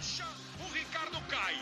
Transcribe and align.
puxa, 0.00 0.24
o 0.66 0.72
Ricardo 0.72 1.20
cai. 1.28 1.54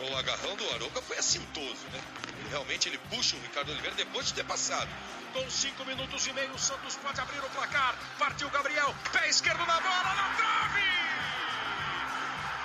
O 0.00 0.16
agarrão 0.16 0.56
do 0.56 0.68
Arouca 0.70 1.02
foi 1.02 1.18
assintoso, 1.18 1.84
né? 1.92 2.00
Ele, 2.38 2.48
realmente 2.48 2.88
ele 2.88 2.98
puxa 3.10 3.36
o 3.36 3.40
Ricardo 3.40 3.70
Oliveira 3.70 3.94
depois 3.94 4.26
de 4.26 4.34
ter 4.34 4.44
passado. 4.44 4.88
Com 5.34 5.48
cinco 5.50 5.84
minutos 5.84 6.26
e 6.26 6.32
meio, 6.32 6.50
o 6.52 6.58
Santos 6.58 6.96
pode 6.96 7.20
abrir 7.20 7.38
o 7.38 7.50
placar. 7.50 7.94
Partiu 8.18 8.48
Gabriel, 8.50 8.94
pé 9.12 9.28
esquerdo 9.28 9.58
na 9.66 9.80
bola, 9.80 10.14
na 10.14 10.34
trave! 10.36 10.80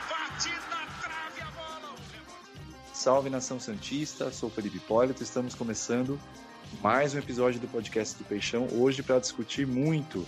Bate 0.09 0.49
na 0.69 0.85
trave 1.01 1.41
a 1.41 1.51
bola. 1.51 1.95
Salve 2.93 3.29
nação 3.29 3.59
Santista, 3.59 4.31
sou 4.31 4.49
Felipe 4.49 4.77
Hipólito, 4.77 5.21
estamos 5.21 5.53
começando 5.53 6.19
mais 6.81 7.13
um 7.13 7.19
episódio 7.19 7.59
do 7.59 7.67
podcast 7.67 8.17
do 8.17 8.23
Peixão, 8.23 8.67
hoje 8.71 9.03
para 9.03 9.19
discutir 9.19 9.67
muito 9.67 10.25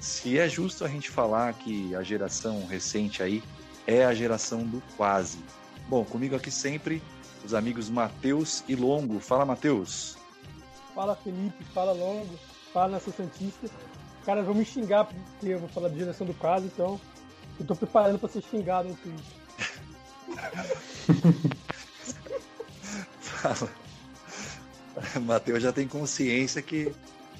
se 0.00 0.36
é 0.36 0.48
justo 0.48 0.84
a 0.84 0.88
gente 0.88 1.10
falar 1.10 1.52
que 1.54 1.94
a 1.94 2.02
geração 2.02 2.66
recente 2.66 3.22
aí 3.22 3.42
é 3.86 4.04
a 4.04 4.14
geração 4.14 4.64
do 4.64 4.82
quase. 4.96 5.38
Bom, 5.88 6.04
comigo 6.04 6.36
aqui 6.36 6.50
sempre 6.50 7.02
os 7.44 7.54
amigos 7.54 7.90
Matheus 7.90 8.62
e 8.68 8.74
Longo. 8.76 9.20
Fala, 9.20 9.44
Matheus. 9.44 10.16
Fala, 10.94 11.16
Felipe. 11.16 11.64
Fala, 11.74 11.92
Longo. 11.92 12.38
Fala, 12.72 12.92
Nação 12.92 13.12
Santista. 13.12 13.68
Cara, 14.24 14.42
vão 14.42 14.54
me 14.54 14.64
xingar 14.64 15.04
porque 15.04 15.48
eu 15.48 15.58
vou 15.58 15.68
falar 15.68 15.88
de 15.88 15.98
geração 15.98 16.26
do 16.26 16.34
quase, 16.34 16.66
então 16.66 17.00
eu 17.58 17.66
tô 17.66 17.74
preparando 17.74 18.18
para 18.18 18.28
ser 18.28 18.42
xingado 18.42 18.88
no 18.88 18.94
Twitter. 18.96 19.24
Fala. 23.20 23.70
Matheus 25.22 25.62
já 25.62 25.72
tem 25.72 25.88
consciência 25.88 26.62
que, 26.62 26.94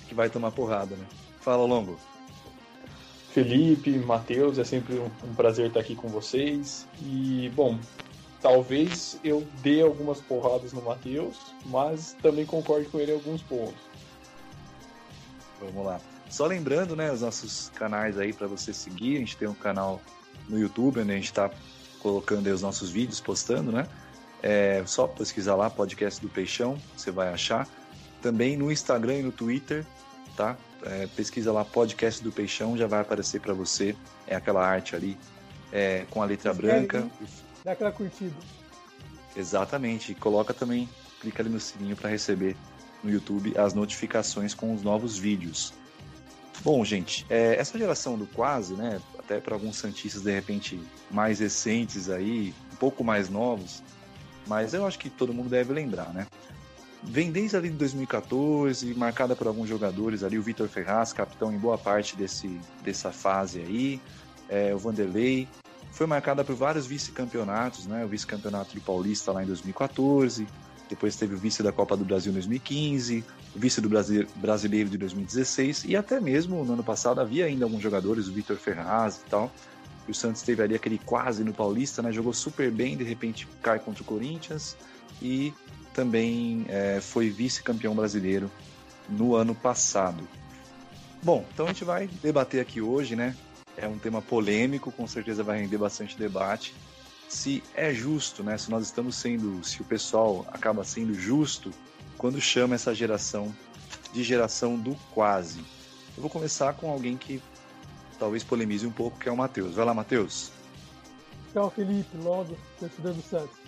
que 0.08 0.14
vai 0.14 0.28
tomar 0.28 0.50
porrada, 0.50 0.96
né? 0.96 1.06
Fala, 1.40 1.64
Longo. 1.64 1.98
Felipe, 3.32 3.90
Matheus, 3.98 4.58
é 4.58 4.64
sempre 4.64 4.98
um, 4.98 5.06
um, 5.24 5.34
prazer 5.34 5.68
estar 5.68 5.80
aqui 5.80 5.94
com 5.94 6.08
vocês. 6.08 6.86
E, 7.00 7.50
bom, 7.54 7.78
talvez 8.42 9.18
eu 9.24 9.46
dê 9.62 9.80
algumas 9.80 10.20
porradas 10.20 10.72
no 10.72 10.82
Matheus, 10.82 11.38
mas 11.64 12.14
também 12.20 12.44
concordo 12.44 12.88
com 12.90 13.00
ele 13.00 13.12
em 13.12 13.14
alguns 13.14 13.40
pontos. 13.42 13.80
Vamos 15.58 15.86
lá. 15.86 15.98
Só 16.28 16.46
lembrando, 16.46 16.94
né, 16.94 17.10
os 17.10 17.22
nossos 17.22 17.70
canais 17.74 18.18
aí 18.18 18.34
para 18.34 18.46
você 18.46 18.72
seguir. 18.72 19.16
A 19.16 19.20
gente 19.20 19.36
tem 19.36 19.48
um 19.48 19.54
canal 19.54 20.00
no 20.48 20.58
YouTube 20.58 21.00
onde 21.00 21.12
a 21.12 21.14
gente 21.14 21.24
está 21.24 21.50
colocando 22.00 22.46
os 22.48 22.60
nossos 22.60 22.90
vídeos, 22.90 23.20
postando, 23.20 23.72
né? 23.72 23.86
É 24.42 24.82
só 24.84 25.06
pesquisar 25.06 25.54
lá, 25.54 25.70
podcast 25.70 26.20
do 26.20 26.28
Peixão, 26.28 26.76
você 26.96 27.10
vai 27.10 27.28
achar. 27.32 27.66
Também 28.20 28.56
no 28.56 28.70
Instagram 28.70 29.18
e 29.18 29.22
no 29.22 29.32
Twitter, 29.32 29.86
tá? 30.36 30.56
É, 30.84 31.06
pesquisa 31.14 31.52
lá 31.52 31.64
podcast 31.64 32.22
do 32.22 32.32
Peixão, 32.32 32.76
já 32.76 32.86
vai 32.86 33.00
aparecer 33.00 33.40
para 33.40 33.54
você. 33.54 33.94
É 34.26 34.34
aquela 34.34 34.66
arte 34.66 34.96
ali 34.96 35.18
é, 35.72 36.04
com 36.10 36.22
a 36.22 36.24
letra 36.24 36.52
branca. 36.52 37.08
Dá 37.64 37.72
aquela 37.72 37.92
curtida. 37.92 38.34
Exatamente. 39.36 40.12
E 40.12 40.14
coloca 40.14 40.52
também, 40.52 40.88
clica 41.20 41.42
ali 41.42 41.50
no 41.50 41.60
sininho 41.60 41.96
para 41.96 42.10
receber 42.10 42.56
no 43.02 43.10
YouTube 43.10 43.56
as 43.56 43.74
notificações 43.74 44.54
com 44.54 44.74
os 44.74 44.82
novos 44.82 45.16
vídeos. 45.18 45.72
Bom, 46.62 46.84
gente, 46.84 47.26
é, 47.28 47.56
essa 47.56 47.76
geração 47.76 48.16
do 48.16 48.26
quase, 48.26 48.74
né? 48.74 49.00
Até 49.18 49.40
para 49.40 49.54
alguns 49.54 49.76
santistas 49.76 50.22
de 50.22 50.30
repente 50.30 50.80
mais 51.10 51.40
recentes 51.40 52.08
aí, 52.08 52.54
um 52.72 52.76
pouco 52.76 53.02
mais 53.02 53.28
novos, 53.28 53.82
mas 54.46 54.74
eu 54.74 54.86
acho 54.86 54.98
que 54.98 55.10
todo 55.10 55.32
mundo 55.32 55.48
deve 55.48 55.72
lembrar, 55.72 56.12
né? 56.12 56.26
Vem 57.04 57.32
desde 57.32 57.56
ali 57.56 57.68
de 57.68 57.76
2014, 57.76 58.94
marcada 58.94 59.34
por 59.34 59.46
alguns 59.46 59.68
jogadores 59.68 60.22
ali, 60.22 60.38
o 60.38 60.42
Vitor 60.42 60.68
Ferraz, 60.68 61.12
capitão 61.12 61.52
em 61.52 61.58
boa 61.58 61.76
parte 61.76 62.16
desse, 62.16 62.60
dessa 62.82 63.10
fase 63.10 63.60
aí, 63.60 64.00
é, 64.48 64.74
o 64.74 64.78
Vanderlei. 64.78 65.48
Foi 65.90 66.06
marcada 66.06 66.44
por 66.44 66.54
vários 66.54 66.86
vice-campeonatos, 66.86 67.86
né? 67.86 68.04
O 68.04 68.08
vice-campeonato 68.08 68.74
do 68.74 68.80
Paulista 68.80 69.32
lá 69.32 69.42
em 69.42 69.46
2014, 69.46 70.46
depois 70.88 71.16
teve 71.16 71.34
o 71.34 71.38
vice 71.38 71.62
da 71.62 71.72
Copa 71.72 71.96
do 71.96 72.04
Brasil 72.04 72.30
em 72.30 72.34
2015, 72.34 73.24
o 73.56 73.58
vice 73.58 73.80
do 73.80 73.88
Brasileiro 74.36 74.88
de 74.90 74.98
2016 74.98 75.84
e 75.84 75.96
até 75.96 76.20
mesmo 76.20 76.64
no 76.64 76.74
ano 76.74 76.84
passado 76.84 77.20
havia 77.20 77.46
ainda 77.46 77.64
alguns 77.64 77.82
jogadores, 77.82 78.28
o 78.28 78.32
Vitor 78.32 78.56
Ferraz 78.56 79.16
e 79.26 79.30
tal. 79.30 79.50
E 80.06 80.10
o 80.10 80.14
Santos 80.14 80.42
teve 80.42 80.62
ali 80.62 80.74
aquele 80.74 80.98
quase 80.98 81.42
no 81.44 81.52
Paulista, 81.52 82.02
né? 82.02 82.12
Jogou 82.12 82.32
super 82.32 82.70
bem, 82.70 82.96
de 82.96 83.04
repente 83.04 83.48
cai 83.62 83.78
contra 83.78 84.02
o 84.02 84.06
Corinthians 84.06 84.76
e 85.20 85.52
também 85.94 86.64
é, 86.68 87.00
foi 87.00 87.30
vice-campeão 87.30 87.94
brasileiro 87.94 88.50
no 89.08 89.34
ano 89.34 89.54
passado. 89.54 90.26
Bom, 91.22 91.44
então 91.52 91.66
a 91.66 91.68
gente 91.68 91.84
vai 91.84 92.08
debater 92.22 92.60
aqui 92.60 92.80
hoje, 92.80 93.14
né? 93.14 93.36
É 93.76 93.86
um 93.86 93.98
tema 93.98 94.20
polêmico, 94.20 94.90
com 94.90 95.06
certeza 95.06 95.42
vai 95.42 95.60
render 95.60 95.78
bastante 95.78 96.18
debate. 96.18 96.74
Se 97.28 97.62
é 97.74 97.94
justo, 97.94 98.42
né? 98.42 98.58
Se 98.58 98.70
nós 98.70 98.84
estamos 98.84 99.16
sendo, 99.16 99.64
se 99.64 99.80
o 99.80 99.84
pessoal 99.84 100.46
acaba 100.52 100.84
sendo 100.84 101.14
justo 101.14 101.70
quando 102.18 102.40
chama 102.40 102.74
essa 102.74 102.94
geração 102.94 103.54
de 104.12 104.22
geração 104.22 104.76
do 104.76 104.94
quase. 105.14 105.60
Eu 106.16 106.20
vou 106.20 106.30
começar 106.30 106.74
com 106.74 106.90
alguém 106.90 107.16
que 107.16 107.42
talvez 108.18 108.44
polemize 108.44 108.86
um 108.86 108.92
pouco, 108.92 109.18
que 109.18 109.28
é 109.28 109.32
o 109.32 109.36
Matheus. 109.36 109.74
Vai 109.74 109.84
lá, 109.84 109.94
Matheus. 109.94 110.50
Então, 111.50 111.70
Felipe, 111.70 112.16
Longo, 112.18 112.56
torcedor 112.78 113.14
do 113.14 113.22
Santos. 113.22 113.61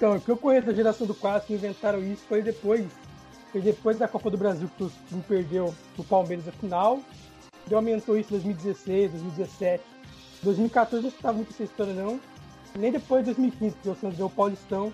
Então, 0.00 0.16
o 0.16 0.20
que 0.20 0.30
eu 0.30 0.36
conheço 0.38 0.66
da 0.66 0.72
geração 0.72 1.06
do 1.06 1.14
quase 1.14 1.44
que 1.44 1.52
inventaram 1.52 2.02
isso 2.02 2.22
foi 2.26 2.40
depois. 2.40 2.86
Foi 3.52 3.60
depois 3.60 3.98
da 3.98 4.08
Copa 4.08 4.30
do 4.30 4.38
Brasil 4.38 4.66
que 4.74 4.84
o 4.84 4.90
time 5.06 5.22
perdeu 5.28 5.74
o 5.98 6.02
Palmeiras 6.02 6.48
a 6.48 6.52
final. 6.52 7.00
E 7.70 7.74
aumentou 7.74 8.16
isso 8.16 8.34
em 8.34 8.40
2016, 8.40 9.10
2017. 9.10 9.84
2014 10.42 11.02
não 11.02 11.10
estava 11.10 11.36
muito 11.36 11.50
essa 11.50 11.64
história, 11.64 11.92
não. 11.92 12.18
Nem 12.78 12.90
depois 12.90 13.26
de 13.26 13.34
2015, 13.34 13.74
porque 13.74 13.90
o 13.90 13.94
Santos 13.94 14.16
deu 14.16 14.24
o 14.24 14.30
Paulistão. 14.30 14.90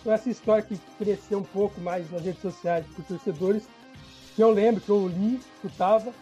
Então, 0.00 0.12
essa 0.12 0.28
história 0.28 0.64
que 0.64 0.76
cresceu 0.98 1.38
um 1.38 1.44
pouco 1.44 1.80
mais 1.80 2.10
nas 2.10 2.24
redes 2.24 2.42
sociais 2.42 2.84
por 2.96 3.04
torcedores, 3.04 3.62
que 4.34 4.42
eu 4.42 4.50
lembro, 4.50 4.80
que 4.80 4.90
eu 4.90 5.06
li, 5.06 5.40
escutava, 5.54 6.12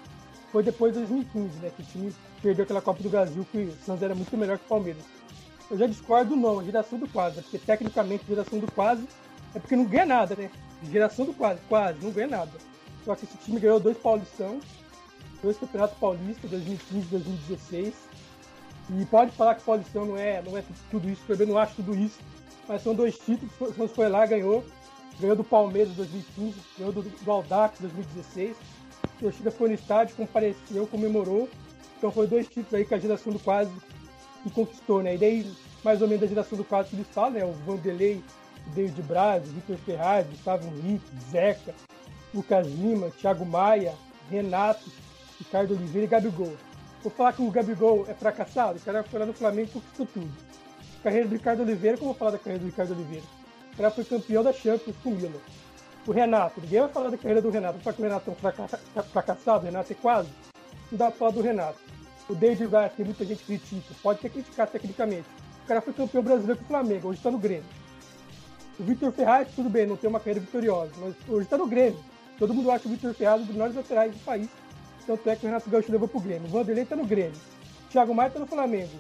foi 0.53 0.63
depois 0.63 0.93
de 0.93 0.99
2015, 0.99 1.59
né? 1.61 1.73
Que 1.75 1.81
o 1.81 1.87
time 1.87 2.15
perdeu 2.43 2.65
aquela 2.65 2.83
Copa 2.83 3.03
do 3.03 3.09
Brasil, 3.09 3.47
que 3.51 3.61
o 3.61 3.73
Santos 3.83 4.03
era 4.03 4.15
muito 4.15 4.37
melhor 4.37 4.59
que 4.59 4.67
o 4.67 4.69
Palmeiras. 4.69 5.16
Eu 5.71 5.79
já 5.79 5.87
discordo 5.87 6.31
do 6.31 6.37
nome, 6.37 6.67
geração 6.67 6.99
do 6.99 7.09
quase, 7.09 7.43
porque 7.43 7.59
tecnicamente 7.59 8.25
geração 8.27 8.59
do 8.59 8.71
quase 8.71 9.07
é 9.55 9.59
porque 9.59 9.75
não 9.75 9.85
ganha 9.85 10.07
nada, 10.07 10.37
né? 10.37 10.51
Geração 10.91 11.25
do 11.25 11.33
quase, 11.33 11.61
quase, 11.69 11.99
não 12.03 12.11
ganha 12.11 12.29
nada. 12.29 12.53
Só 13.05 13.15
que 13.15 13.25
esse 13.25 13.37
time 13.39 13.59
ganhou 13.59 13.81
dois 13.81 13.97
Paulistão, 13.97 14.61
dois 15.43 15.59
Campeonatos 15.59 15.99
Paulistas, 15.99 16.51
2015 16.51 17.07
e 17.07 17.11
2016. 17.11 17.95
E 18.91 19.05
pode 19.07 19.33
falar 19.33 19.57
que 19.57 19.63
Paulistão 19.63 20.05
não 20.05 20.17
é, 20.17 20.43
não 20.43 20.57
é 20.57 20.63
tudo 20.91 21.09
isso, 21.09 21.23
eu 21.29 21.47
não 21.47 21.59
acho 21.59 21.75
tudo 21.77 21.97
isso, 21.97 22.21
mas 22.69 22.83
são 22.83 22.95
dois 22.95 23.19
títulos, 23.19 23.53
o 23.61 23.73
Santos 23.73 23.97
foi 23.97 24.09
lá, 24.09 24.25
ganhou, 24.27 24.65
ganhou 25.19 25.35
do 25.35 25.43
Palmeiras 25.43 25.93
em 25.93 25.97
2015, 25.97 26.55
ganhou 26.79 26.93
do, 26.93 27.03
do 27.03 27.31
Aldax 27.31 27.81
em 27.81 27.83
2016 27.89 28.57
a 29.17 29.21
torcida 29.21 29.51
foi 29.51 29.69
no 29.69 29.75
estádio, 29.75 30.17
compareceu, 30.17 30.87
comemorou. 30.87 31.49
Então 31.97 32.11
foi 32.11 32.27
dois 32.27 32.47
títulos 32.47 32.75
aí 32.75 32.85
que 32.85 32.95
a 32.95 32.99
geração 32.99 33.33
do 33.33 33.39
quase 33.39 33.73
que 34.49 34.55
conquistou, 34.55 35.03
né? 35.03 35.15
E 35.15 35.19
daí, 35.19 35.53
mais 35.83 36.01
ou 36.01 36.09
menos 36.09 36.23
a 36.23 36.27
geração 36.27 36.57
do 36.57 36.65
quase 36.65 36.91
que 36.91 36.97
eles 36.97 37.07
falam, 37.09 37.33
né? 37.33 37.45
O 37.45 37.53
Vanderlei, 37.53 38.23
David 38.75 39.03
Braz, 39.03 39.49
Vitor 39.49 39.77
Ferraz, 39.79 40.27
Gustavo 40.29 40.67
Henrique, 40.67 41.05
Zeca, 41.31 41.75
Lucas 42.35 42.67
Lima, 42.67 43.11
Thiago 43.11 43.45
Maia, 43.45 43.95
Renato, 44.31 44.91
Ricardo 45.39 45.75
Oliveira 45.75 46.07
e 46.07 46.09
Gabigol. 46.09 46.57
Vou 47.03 47.13
falar 47.13 47.33
que 47.33 47.43
o 47.43 47.51
Gabigol 47.51 48.07
é 48.09 48.15
fracassado? 48.15 48.79
O 48.79 48.83
cara 48.83 49.03
foi 49.05 49.21
lá 49.21 49.27
no 49.27 49.33
Flamengo 49.33 49.69
e 49.69 49.73
conquistou 49.73 50.07
tudo. 50.07 50.33
Carreira 51.03 51.29
do 51.29 51.35
Ricardo 51.35 51.63
Oliveira, 51.63 51.97
como 51.97 52.11
eu 52.11 52.15
vou 52.15 52.19
falar 52.19 52.33
da 52.33 52.39
carreira 52.39 52.61
do 52.61 52.67
Ricardo 52.67 52.93
Oliveira? 52.93 53.25
O 53.73 53.77
cara 53.77 53.91
foi 53.91 54.05
campeão 54.05 54.43
da 54.43 54.53
Champions 54.53 54.97
com 55.03 55.11
o 55.11 55.15
Milan 55.15 55.41
o 56.07 56.13
Renato. 56.13 56.61
Ninguém 56.61 56.81
vai 56.81 56.89
falar 56.89 57.11
da 57.11 57.17
carreira 57.17 57.43
do 57.43 57.51
Renato. 57.51 57.83
Só 57.83 57.93
que 57.93 58.01
o 58.01 58.05
Renato 58.05 58.31
é 58.31 58.33
um 58.33 59.03
fracassado, 59.03 59.63
o 59.63 59.67
Renato 59.67 59.93
é 59.93 59.97
quase. 59.97 60.29
Não 60.91 60.99
dá 60.99 61.07
pra 61.07 61.19
falar 61.19 61.31
do 61.33 61.43
Renato. 61.43 61.79
O 62.29 62.35
David 62.35 62.67
Vaz, 62.67 62.93
que 62.93 63.05
muita 63.05 63.25
gente 63.25 63.45
critica, 63.45 63.95
pode 64.03 64.21
ser 64.21 64.31
criticado 64.31 64.71
tecnicamente. 64.73 65.27
O 65.65 65.67
cara 65.67 65.81
foi 65.81 65.93
campeão 65.93 66.23
brasileiro 66.23 66.59
com 66.59 66.65
o 66.65 66.69
Flamengo, 66.69 67.09
hoje 67.09 67.21
tá 67.21 67.31
no 67.31 67.39
Grêmio. 67.39 67.65
O 68.79 68.83
Vitor 68.83 69.13
Ferraz, 69.13 69.49
tudo 69.55 69.71
bem, 69.71 69.87
não 69.87 69.97
tem 69.97 70.09
uma 70.09 70.19
carreira 70.19 70.41
vitoriosa, 70.41 70.93
mas 70.99 71.15
hoje 71.29 71.49
tá 71.49 71.57
no 71.57 71.67
Grêmio. 71.67 71.99
Todo 72.39 72.53
mundo 72.53 72.71
acha 72.71 72.87
o 72.87 72.91
Vitor 72.91 73.15
Ferraz 73.15 73.41
um 73.41 73.45
dos 73.45 73.55
melhores 73.55 73.77
laterais 73.77 74.13
do 74.13 74.19
país. 74.25 74.49
Tanto 75.07 75.31
é 75.31 75.37
que 75.37 75.45
o 75.45 75.49
Renato 75.49 75.71
Gaúcho 75.71 75.93
levou 75.93 76.09
pro 76.09 76.21
Grêmio. 76.21 76.49
O 76.49 76.51
Vanderlei 76.51 76.85
tá 76.85 76.97
no 76.97 77.07
Grêmio. 77.07 77.39
O 77.87 77.91
Thiago 77.91 78.15
Maia 78.15 78.31
tá 78.31 78.41
no 78.41 78.47
Flamengo. 78.47 78.93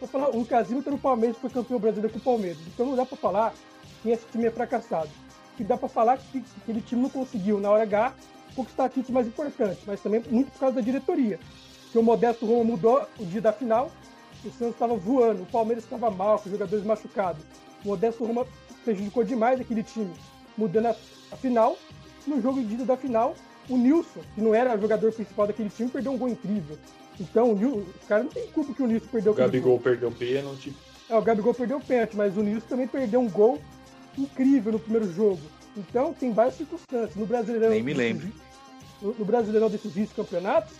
Vou 0.00 0.08
falar, 0.08 0.30
o 0.30 0.38
Lucas 0.38 0.68
tá 0.68 0.90
no 0.90 0.98
Palmeiras, 0.98 1.36
foi 1.36 1.50
campeão 1.50 1.78
brasileiro 1.78 2.12
com 2.12 2.18
o 2.18 2.22
Palmeiras. 2.22 2.58
Então 2.66 2.86
não 2.86 2.96
dá 2.96 3.06
pra 3.06 3.16
falar 3.16 3.54
que 4.02 4.10
esse 4.10 4.26
time 4.32 4.46
é 4.46 4.50
fracassado 4.50 5.10
que 5.56 5.64
dá 5.64 5.76
para 5.76 5.88
falar 5.88 6.18
que, 6.18 6.40
que 6.40 6.60
aquele 6.62 6.80
time 6.80 7.02
não 7.02 7.10
conseguiu, 7.10 7.60
na 7.60 7.70
hora 7.70 7.82
H, 7.84 8.14
conquistar 8.54 8.88
títulos 8.88 9.10
mais 9.10 9.26
importantes, 9.26 9.82
mas 9.86 10.00
também 10.00 10.22
muito 10.30 10.50
por 10.52 10.60
causa 10.60 10.76
da 10.76 10.80
diretoria. 10.80 11.38
Que 11.94 11.98
o 12.00 12.02
Modesto 12.02 12.44
Roma 12.44 12.64
mudou 12.64 13.06
o 13.20 13.24
dia 13.24 13.40
da 13.40 13.52
final, 13.52 13.88
o 14.44 14.50
Santos 14.50 14.74
estava 14.74 14.96
voando, 14.96 15.44
o 15.44 15.46
Palmeiras 15.46 15.84
estava 15.84 16.10
mal, 16.10 16.40
com 16.40 16.46
os 16.46 16.50
jogadores 16.50 16.84
machucados. 16.84 17.40
O 17.84 17.88
Modesto 17.90 18.24
Roma 18.24 18.44
prejudicou 18.84 19.22
demais 19.22 19.60
aquele 19.60 19.84
time, 19.84 20.10
mudando 20.58 20.86
a, 20.86 20.96
a 21.30 21.36
final. 21.36 21.78
No 22.26 22.42
jogo 22.42 22.60
de 22.60 22.74
ida 22.74 22.84
da 22.84 22.96
final, 22.96 23.36
o 23.68 23.76
Nilson, 23.76 24.22
que 24.34 24.40
não 24.40 24.52
era 24.52 24.76
o 24.76 24.80
jogador 24.80 25.12
principal 25.12 25.46
daquele 25.46 25.70
time, 25.70 25.88
perdeu 25.88 26.10
um 26.10 26.18
gol 26.18 26.30
incrível. 26.30 26.76
Então, 27.20 27.52
o, 27.52 27.54
Nilson, 27.54 27.84
os 28.00 28.08
caras 28.08 28.24
não 28.24 28.32
tem 28.32 28.48
culpa 28.48 28.74
que 28.74 28.82
o 28.82 28.86
Nilson 28.88 29.06
perdeu 29.12 29.30
o 29.30 29.36
Gabigol 29.36 29.78
perdeu 29.78 30.10
pênalti. 30.10 30.74
É, 31.08 31.16
o 31.16 31.22
Gabigol 31.22 31.54
perdeu 31.54 31.76
o 31.76 31.80
pênalti, 31.80 32.16
mas 32.16 32.36
o 32.36 32.42
Nilson 32.42 32.66
também 32.66 32.88
perdeu 32.88 33.20
um 33.20 33.30
gol 33.30 33.60
incrível 34.18 34.72
no 34.72 34.80
primeiro 34.80 35.12
jogo. 35.12 35.42
Então 35.76 36.12
tem 36.12 36.32
várias 36.32 36.56
circunstâncias. 36.56 37.14
No 37.14 37.24
Brasileirão. 37.24 37.70
Nem 37.70 37.84
me 37.84 37.94
lembro. 37.94 38.26
No, 39.00 39.14
no 39.14 39.24
Brasileirão 39.24 39.70
desses 39.70 39.92
vice-campeonatos, 39.92 40.74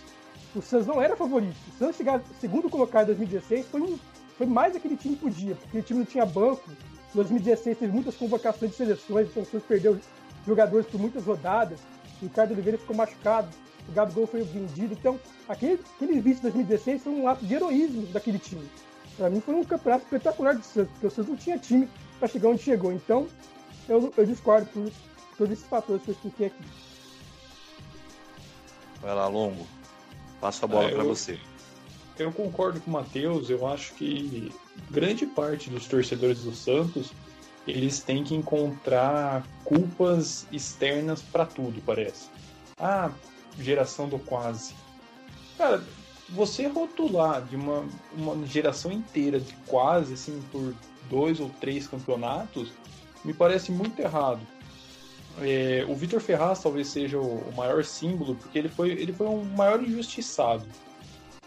o 0.55 0.61
Santos 0.61 0.87
não 0.87 1.01
era 1.01 1.15
favorito. 1.15 1.55
O 1.73 1.77
Santos 1.77 1.97
chegar 1.97 2.21
segundo 2.39 2.69
colocado 2.69 3.11
em 3.11 3.15
2016 3.15 3.67
foi, 3.67 3.81
um, 3.81 3.99
foi 4.37 4.47
mais 4.47 4.73
do 4.73 4.79
que 4.79 4.87
aquele 4.87 4.99
time 4.99 5.15
podia, 5.15 5.55
porque 5.55 5.79
o 5.79 5.83
time 5.83 5.99
não 5.99 6.05
tinha 6.05 6.25
banco. 6.25 6.69
Em 6.69 7.15
2016 7.15 7.77
teve 7.77 7.91
muitas 7.91 8.15
convocações 8.15 8.71
de 8.71 8.77
seleções, 8.77 9.27
então 9.27 9.43
o 9.43 9.45
Santos 9.45 9.67
perdeu 9.67 9.99
jogadores 10.45 10.85
por 10.87 10.99
muitas 10.99 11.25
rodadas. 11.25 11.79
O 12.21 12.25
Ricardo 12.25 12.51
Oliveira 12.51 12.77
ficou 12.77 12.95
machucado, 12.95 13.49
o 13.87 13.91
Gabigol 13.91 14.27
foi 14.27 14.43
vendido. 14.43 14.93
Então, 14.93 15.19
aquele, 15.47 15.79
aquele 15.95 16.21
de 16.21 16.33
2016 16.41 17.03
foi 17.03 17.13
um 17.13 17.27
ato 17.27 17.45
de 17.45 17.53
heroísmo 17.53 18.07
daquele 18.07 18.39
time. 18.39 18.69
Para 19.17 19.29
mim 19.29 19.39
foi 19.39 19.55
um 19.55 19.63
campeonato 19.63 20.03
espetacular 20.03 20.55
do 20.55 20.63
Santos, 20.63 20.91
porque 20.93 21.07
o 21.07 21.11
Santos 21.11 21.29
não 21.29 21.37
tinha 21.37 21.57
time 21.57 21.89
para 22.19 22.27
chegar 22.27 22.49
onde 22.49 22.61
chegou. 22.61 22.91
Então, 22.91 23.27
eu, 23.87 24.13
eu 24.15 24.25
discordo 24.25 24.67
por 24.67 24.91
todos 25.37 25.53
esses 25.53 25.65
fatores 25.65 26.03
que 26.03 26.09
eu 26.09 26.13
expliquei 26.13 26.47
aqui. 26.47 26.63
Vai 29.01 29.13
lá, 29.13 29.27
Longo. 29.27 29.65
Passo 30.45 30.65
a 30.65 30.67
bola 30.67 30.83
É, 30.85 30.91
para 30.91 31.01
eu- 31.03 31.07
você. 31.07 31.39
Eu 32.19 32.31
concordo 32.31 32.79
com 32.79 32.91
o 32.91 32.93
Matheus, 32.93 33.49
eu 33.49 33.65
acho 33.65 33.95
que 33.95 34.53
grande 34.91 35.25
parte 35.25 35.71
dos 35.71 35.87
torcedores 35.87 36.43
do 36.43 36.53
Santos 36.53 37.11
eles 37.67 37.99
têm 38.01 38.23
que 38.23 38.35
encontrar 38.35 39.43
culpas 39.63 40.45
externas 40.51 41.23
pra 41.23 41.47
tudo, 41.47 41.81
parece. 41.83 42.27
Ah, 42.79 43.11
geração 43.59 44.07
do 44.07 44.19
quase. 44.19 44.75
Cara, 45.57 45.83
você 46.29 46.67
rotular 46.67 47.43
de 47.43 47.55
uma, 47.55 47.89
uma 48.13 48.45
geração 48.45 48.91
inteira 48.91 49.39
de 49.39 49.55
quase, 49.65 50.13
assim, 50.13 50.39
por 50.51 50.75
dois 51.09 51.39
ou 51.39 51.49
três 51.59 51.87
campeonatos, 51.87 52.71
me 53.23 53.33
parece 53.33 53.71
muito 53.71 53.99
errado. 53.99 54.41
É, 55.41 55.85
o 55.87 55.95
Vitor 55.95 56.19
Ferraz 56.21 56.61
talvez 56.61 56.87
seja 56.87 57.19
o, 57.19 57.39
o 57.49 57.53
maior 57.55 57.83
símbolo, 57.83 58.35
porque 58.35 58.57
ele 58.57 58.69
foi, 58.69 58.91
ele 58.91 59.11
foi 59.11 59.27
um 59.27 59.43
maior 59.43 59.83
injustiçado 59.83 60.65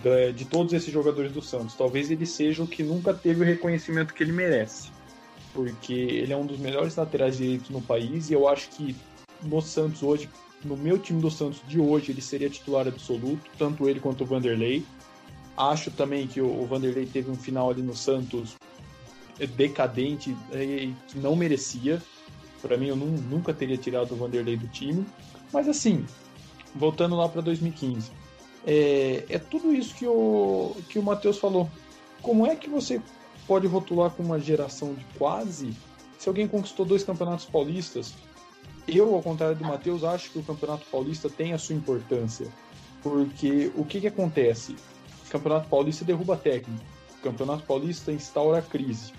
da- 0.02 0.31
de 0.31 0.44
todos 0.44 0.73
esses 0.73 0.93
jogadores 0.93 1.32
do 1.32 1.40
Santos. 1.40 1.75
Talvez 1.75 2.11
ele 2.11 2.26
seja 2.26 2.62
o 2.62 2.67
que 2.67 2.82
nunca 2.82 3.14
teve 3.14 3.43
o 3.43 3.44
reconhecimento 3.44 4.12
que 4.12 4.23
ele 4.23 4.32
merece. 4.32 4.90
Porque 5.55 5.93
ele 5.94 6.32
é 6.32 6.37
um 6.37 6.44
dos 6.44 6.58
melhores 6.58 6.96
laterais 6.96 7.38
direitos 7.38 7.70
no 7.70 7.81
país 7.81 8.29
e 8.29 8.35
eu 8.35 8.46
acho 8.46 8.69
que 8.70 8.94
no 9.43 9.61
Santos 9.62 10.02
hoje, 10.02 10.29
no 10.62 10.76
meu 10.76 10.99
time 10.99 11.20
do 11.23 11.31
Santos 11.31 11.62
de 11.67 11.81
hoje, 11.81 12.12
ele 12.12 12.20
seria 12.20 12.50
titular 12.50 12.87
absoluto, 12.87 13.50
tanto 13.56 13.88
ele 13.88 14.00
quanto 14.00 14.23
o 14.23 14.26
Vanderlei. 14.26 14.85
Acho 15.56 15.90
também 15.90 16.26
que 16.26 16.40
o 16.40 16.62
o 16.62 16.67
Vanderlei 16.67 17.06
teve 17.06 17.31
um 17.31 17.35
final 17.37 17.70
ali 17.70 17.82
no 17.82 17.96
Santos 17.96 18.56
decadente 19.56 20.37
e 20.52 20.93
que 21.06 21.19
não 21.19 21.35
merecia. 21.35 22.02
Para 22.60 22.76
mim, 22.76 22.87
eu 22.88 22.96
nu- 22.96 23.06
nunca 23.06 23.55
teria 23.55 23.76
tirado 23.76 24.12
o 24.12 24.16
Vanderlei 24.16 24.56
do 24.56 24.66
time. 24.69 25.06
Mas 25.52 25.69
assim, 25.69 26.05
voltando 26.75 27.16
lá 27.16 27.28
para 27.28 27.40
2015, 27.40 28.10
é, 28.66 29.25
é 29.28 29.38
tudo 29.38 29.72
isso 29.72 29.94
que 29.94 30.06
o, 30.06 30.75
que 30.88 30.99
o 30.99 31.02
Matheus 31.02 31.38
falou. 31.38 31.70
Como 32.20 32.46
é 32.46 32.56
que 32.56 32.69
você 32.69 33.00
pode 33.46 33.66
rotular 33.66 34.10
com 34.10 34.22
uma 34.22 34.38
geração 34.40 34.94
de 34.94 35.05
quase 35.16 35.72
se 36.19 36.28
alguém 36.28 36.49
conquistou 36.49 36.84
dois 36.84 37.05
campeonatos 37.05 37.46
paulistas? 37.46 38.12
Eu, 38.87 39.14
ao 39.14 39.22
contrário 39.22 39.56
do 39.56 39.64
Matheus, 39.64 40.02
acho 40.02 40.31
que 40.31 40.38
o 40.38 40.43
campeonato 40.43 40.87
paulista 40.90 41.28
tem 41.28 41.52
a 41.52 41.58
sua 41.58 41.75
importância. 41.75 42.49
Porque 43.02 43.70
o 43.76 43.84
que, 43.84 44.00
que 44.00 44.06
acontece? 44.06 44.75
O 45.26 45.31
campeonato 45.31 45.69
paulista 45.69 46.04
derruba 46.04 46.37
técnico. 46.37 46.82
O 47.19 47.22
campeonato 47.22 47.64
paulista 47.64 48.11
instaura 48.11 48.62
crise. 48.62 49.12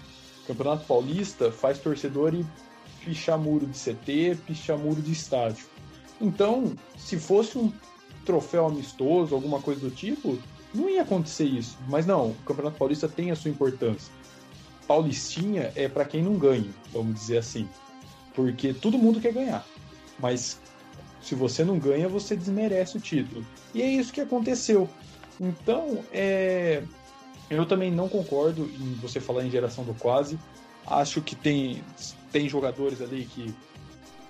O 0.44 0.48
campeonato 0.48 0.86
paulista 0.86 1.52
faz 1.52 1.80
torcedor 1.80 2.34
ir 2.34 2.46
pichar 3.04 3.38
muro 3.38 3.66
de 3.66 3.78
CT, 3.78 4.38
pichar 4.46 4.78
muro 4.78 5.02
de 5.02 5.12
estádio. 5.12 5.66
Então, 6.22 6.74
se 6.98 7.18
fosse 7.18 7.58
um 7.58 7.72
troféu 8.26 8.66
amistoso, 8.66 9.34
alguma 9.34 9.62
coisa 9.62 9.82
do 9.82 9.90
tipo, 9.90 10.38
não 10.74 10.90
ia 10.90 11.02
acontecer 11.02 11.46
isso. 11.46 11.78
Mas 11.88 12.06
não, 12.06 12.32
o 12.32 12.36
Campeonato 12.46 12.78
Paulista 12.78 13.08
tem 13.08 13.32
a 13.32 13.36
sua 13.36 13.50
importância. 13.50 14.12
Paulistinha 14.88 15.72
é 15.76 15.88
para 15.88 16.06
quem 16.06 16.24
não 16.24 16.34
ganha, 16.34 16.70
vamos 16.92 17.16
dizer 17.16 17.38
assim. 17.38 17.68
Porque 18.34 18.74
todo 18.74 18.98
mundo 18.98 19.22
quer 19.22 19.34
ganhar. 19.34 19.66
Mas 20.18 20.60
se 21.22 21.36
você 21.36 21.64
não 21.64 21.78
ganha, 21.78 22.10
você 22.10 22.36
desmerece 22.36 22.98
o 22.98 23.00
título. 23.00 23.46
E 23.74 23.82
é 23.82 23.88
isso 23.88 24.12
que 24.12 24.22
aconteceu. 24.22 24.90
Então, 25.40 26.04
é... 26.12 26.84
eu 27.50 27.66
também 27.66 27.92
não 27.92 28.10
concordo 28.10 28.66
em 28.66 28.94
você 28.96 29.20
falar 29.20 29.46
em 29.46 29.52
geração 29.52 29.84
do 29.84 29.94
quase. 29.94 30.40
Acho 30.90 31.22
que 31.22 31.36
tem, 31.36 31.84
tem 32.32 32.50
jogadores 32.50 33.02
ali 33.02 33.26
que 33.26 33.54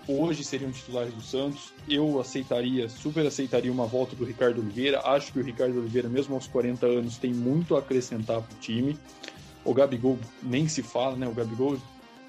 hoje 0.07 0.44
seriam 0.44 0.71
titulares 0.71 1.13
do 1.13 1.21
Santos. 1.21 1.71
Eu 1.88 2.19
aceitaria, 2.19 2.89
super 2.89 3.25
aceitaria 3.25 3.71
uma 3.71 3.85
volta 3.85 4.15
do 4.15 4.25
Ricardo 4.25 4.59
Oliveira. 4.59 5.01
Acho 5.06 5.31
que 5.31 5.39
o 5.39 5.44
Ricardo 5.44 5.79
Oliveira, 5.79 6.09
mesmo 6.09 6.35
aos 6.35 6.47
40 6.47 6.85
anos, 6.85 7.17
tem 7.17 7.33
muito 7.33 7.75
a 7.75 7.79
acrescentar 7.79 8.41
para 8.41 8.56
o 8.56 8.59
time. 8.59 8.97
O 9.63 9.73
Gabigol 9.73 10.17
nem 10.41 10.67
se 10.67 10.81
fala, 10.81 11.15
né? 11.15 11.27
O 11.27 11.33
Gabigol, 11.33 11.77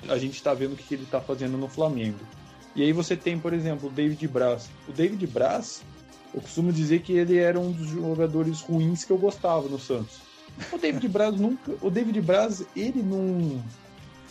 a 0.09 0.19
gente 0.19 0.35
está 0.35 0.55
vendo 0.55 0.75
o 0.75 0.77
que 0.77 0.95
ele 0.95 1.05
está 1.05 1.21
fazendo 1.21 1.57
no 1.57 1.69
Flamengo. 1.69 2.19
E 2.77 2.83
aí 2.83 2.93
você 2.93 3.17
tem, 3.17 3.39
por 3.39 3.53
exemplo, 3.53 3.89
o 3.89 3.93
David 3.93 4.29
Braz. 4.29 4.71
O 4.89 4.93
David 4.93 5.27
Braz, 5.27 5.83
eu 6.33 6.41
costumo 6.41 6.73
dizer 6.73 7.01
que 7.03 7.13
ele 7.13 7.39
era 7.39 7.59
um 7.59 7.73
dos 7.73 7.89
jogadores 7.89 8.61
ruins 8.61 9.05
que 9.05 9.11
eu 9.11 9.19
gostava 9.19 9.69
no 9.69 9.79
Santos. 9.79 10.19
O 10.73 10.79
David 10.79 11.09
Braz 11.09 11.35
nunca. 11.41 11.75
O 11.81 11.91
David 11.91 12.21
Braz, 12.21 12.65
ele 12.77 13.03
num, 13.03 13.61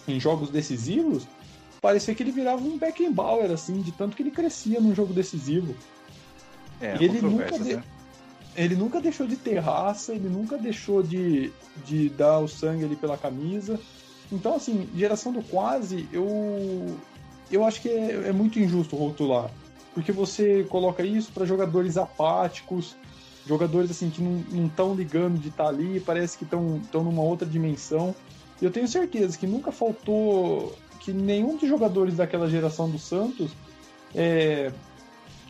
em 0.07 0.19
jogos 0.19 0.49
decisivos, 0.49 1.27
parecia 1.81 2.13
que 2.15 2.23
ele 2.23 2.31
virava 2.31 2.61
um 2.63 2.77
Beckenbauer, 2.77 3.51
assim, 3.51 3.81
de 3.81 3.91
tanto 3.91 4.15
que 4.15 4.23
ele 4.23 4.31
crescia 4.31 4.79
num 4.79 4.93
jogo 4.93 5.13
decisivo. 5.13 5.75
É, 6.81 6.97
E 6.99 7.03
ele 7.05 7.21
nunca 7.21 7.59
de- 7.59 7.75
né? 7.75 7.83
Ele 8.55 8.75
nunca 8.75 8.99
deixou 8.99 9.27
de 9.27 9.35
ter 9.37 9.59
raça, 9.59 10.13
ele 10.13 10.27
nunca 10.27 10.57
deixou 10.57 11.01
de, 11.03 11.51
de 11.85 12.09
dar 12.09 12.39
o 12.39 12.47
sangue 12.47 12.83
ali 12.83 12.95
pela 12.95 13.17
camisa. 13.17 13.79
Então, 14.31 14.55
assim, 14.55 14.89
geração 14.95 15.31
do 15.31 15.41
quase, 15.41 16.09
eu, 16.11 16.97
eu 17.51 17.63
acho 17.63 17.81
que 17.81 17.89
é, 17.89 18.27
é 18.27 18.31
muito 18.31 18.59
injusto 18.59 18.95
rotular. 18.95 19.49
Porque 19.93 20.11
você 20.11 20.65
coloca 20.69 21.03
isso 21.03 21.31
para 21.31 21.45
jogadores 21.45 21.95
apáticos, 21.97 22.95
jogadores 23.45 23.91
assim 23.91 24.09
que 24.09 24.21
não 24.21 24.65
estão 24.67 24.93
ligando 24.93 25.39
de 25.39 25.49
estar 25.49 25.67
ali, 25.67 25.99
parece 25.99 26.37
que 26.37 26.43
estão 26.43 26.81
numa 26.93 27.21
outra 27.23 27.47
dimensão. 27.47 28.13
E 28.61 28.65
eu 28.65 28.71
tenho 28.71 28.87
certeza 28.87 29.37
que 29.37 29.47
nunca 29.47 29.71
faltou 29.71 30.75
que 30.99 31.13
nenhum 31.13 31.55
dos 31.57 31.67
jogadores 31.69 32.17
daquela 32.17 32.49
geração 32.49 32.89
do 32.89 32.99
Santos 32.99 33.51
é, 34.13 34.71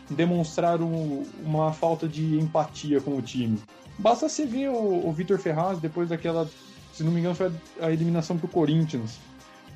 demonstraram 0.09 1.23
uma 1.43 1.73
falta 1.73 2.07
de 2.07 2.37
empatia 2.39 3.01
com 3.01 3.15
o 3.15 3.21
time. 3.21 3.59
Basta 3.97 4.29
você 4.29 4.45
ver 4.45 4.69
o, 4.69 5.07
o 5.07 5.11
Vitor 5.11 5.39
Ferraz 5.39 5.79
depois 5.79 6.09
daquela, 6.09 6.49
se 6.93 7.03
não 7.03 7.11
me 7.11 7.19
engano, 7.19 7.35
foi 7.35 7.51
a, 7.81 7.91
eliminação 7.91 8.37
pro 8.37 8.47
Corinthians 8.47 9.17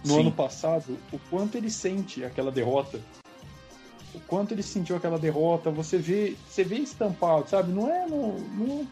no 0.05 0.15
Sim. 0.15 0.21
ano 0.21 0.31
passado, 0.31 0.97
o 1.11 1.19
quanto 1.29 1.57
ele 1.57 1.69
sente 1.69 2.23
aquela 2.23 2.51
derrota. 2.51 2.99
O 4.13 4.19
quanto 4.19 4.51
ele 4.51 4.61
sentiu 4.61 4.95
aquela 4.95 5.17
derrota, 5.17 5.71
você 5.71 5.97
vê, 5.97 6.35
você 6.47 6.63
vê 6.63 6.75
estampado, 6.75 7.49
sabe? 7.49 7.71
Não 7.71 7.89
é 7.89 8.05
no, 8.05 8.37
no- 8.39 8.87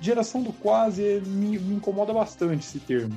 geração 0.00 0.42
do 0.42 0.52
quase 0.52 1.22
me, 1.24 1.58
me 1.58 1.76
incomoda 1.76 2.12
bastante 2.12 2.66
esse 2.66 2.80
termo. 2.80 3.14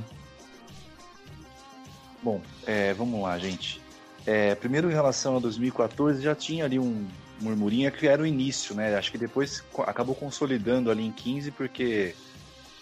Bom, 2.22 2.42
é, 2.66 2.94
vamos 2.94 3.22
lá, 3.22 3.38
gente. 3.38 3.82
É, 4.26 4.54
primeiro, 4.56 4.90
em 4.90 4.94
relação 4.94 5.38
a 5.38 5.40
2014, 5.40 6.22
já 6.22 6.36
tinha 6.36 6.66
ali 6.66 6.78
um 6.78 7.08
murmurinho 7.40 7.92
que 7.92 8.08
era 8.08 8.22
o 8.22 8.26
início, 8.26 8.76
né? 8.76 8.96
Acho 8.96 9.12
que 9.12 9.18
depois 9.18 9.64
acabou 9.80 10.14
consolidando 10.14 10.92
ali 10.92 11.06
em 11.06 11.12
15, 11.12 11.52
porque 11.52 12.14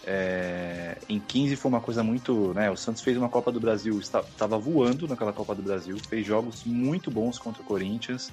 é, 0.04 0.96
em 1.08 1.20
15 1.20 1.56
foi 1.56 1.68
uma 1.70 1.80
coisa 1.80 2.02
muito. 2.02 2.52
Né, 2.54 2.70
o 2.70 2.76
Santos 2.76 3.02
fez 3.02 3.16
uma 3.16 3.28
Copa 3.28 3.52
do 3.52 3.60
Brasil, 3.60 3.98
estava 3.98 4.58
voando 4.58 5.06
naquela 5.06 5.32
Copa 5.32 5.54
do 5.54 5.62
Brasil, 5.62 5.96
fez 6.08 6.26
jogos 6.26 6.64
muito 6.64 7.10
bons 7.10 7.38
contra 7.38 7.62
o 7.62 7.64
Corinthians. 7.64 8.32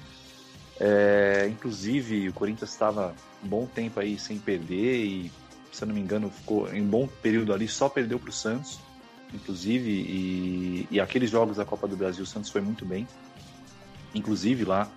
É, 0.78 1.46
inclusive, 1.48 2.28
o 2.28 2.32
Corinthians 2.32 2.70
estava 2.70 3.14
um 3.42 3.48
bom 3.48 3.66
tempo 3.66 4.00
aí 4.00 4.18
sem 4.18 4.38
perder 4.38 5.04
e, 5.04 5.32
se 5.72 5.84
eu 5.84 5.88
não 5.88 5.94
me 5.94 6.00
engano, 6.00 6.28
ficou 6.30 6.72
em 6.72 6.82
um 6.82 6.86
bom 6.86 7.08
período 7.22 7.52
ali, 7.54 7.68
só 7.68 7.88
perdeu 7.88 8.18
para 8.18 8.30
o 8.30 8.32
Santos 8.32 8.80
inclusive, 9.32 9.90
e, 9.90 10.88
e 10.90 11.00
aqueles 11.00 11.30
jogos 11.30 11.56
da 11.56 11.64
Copa 11.64 11.86
do 11.86 11.96
Brasil, 11.96 12.24
o 12.24 12.26
Santos 12.26 12.50
foi 12.50 12.60
muito 12.60 12.84
bem, 12.84 13.06
inclusive 14.14 14.64
lá 14.64 14.90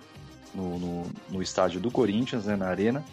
no, 0.54 0.78
no, 0.78 1.06
no 1.28 1.42
estádio 1.42 1.80
do 1.80 1.90
Corinthians, 1.90 2.44
né, 2.44 2.56
na 2.56 2.66
Arena. 2.66 3.04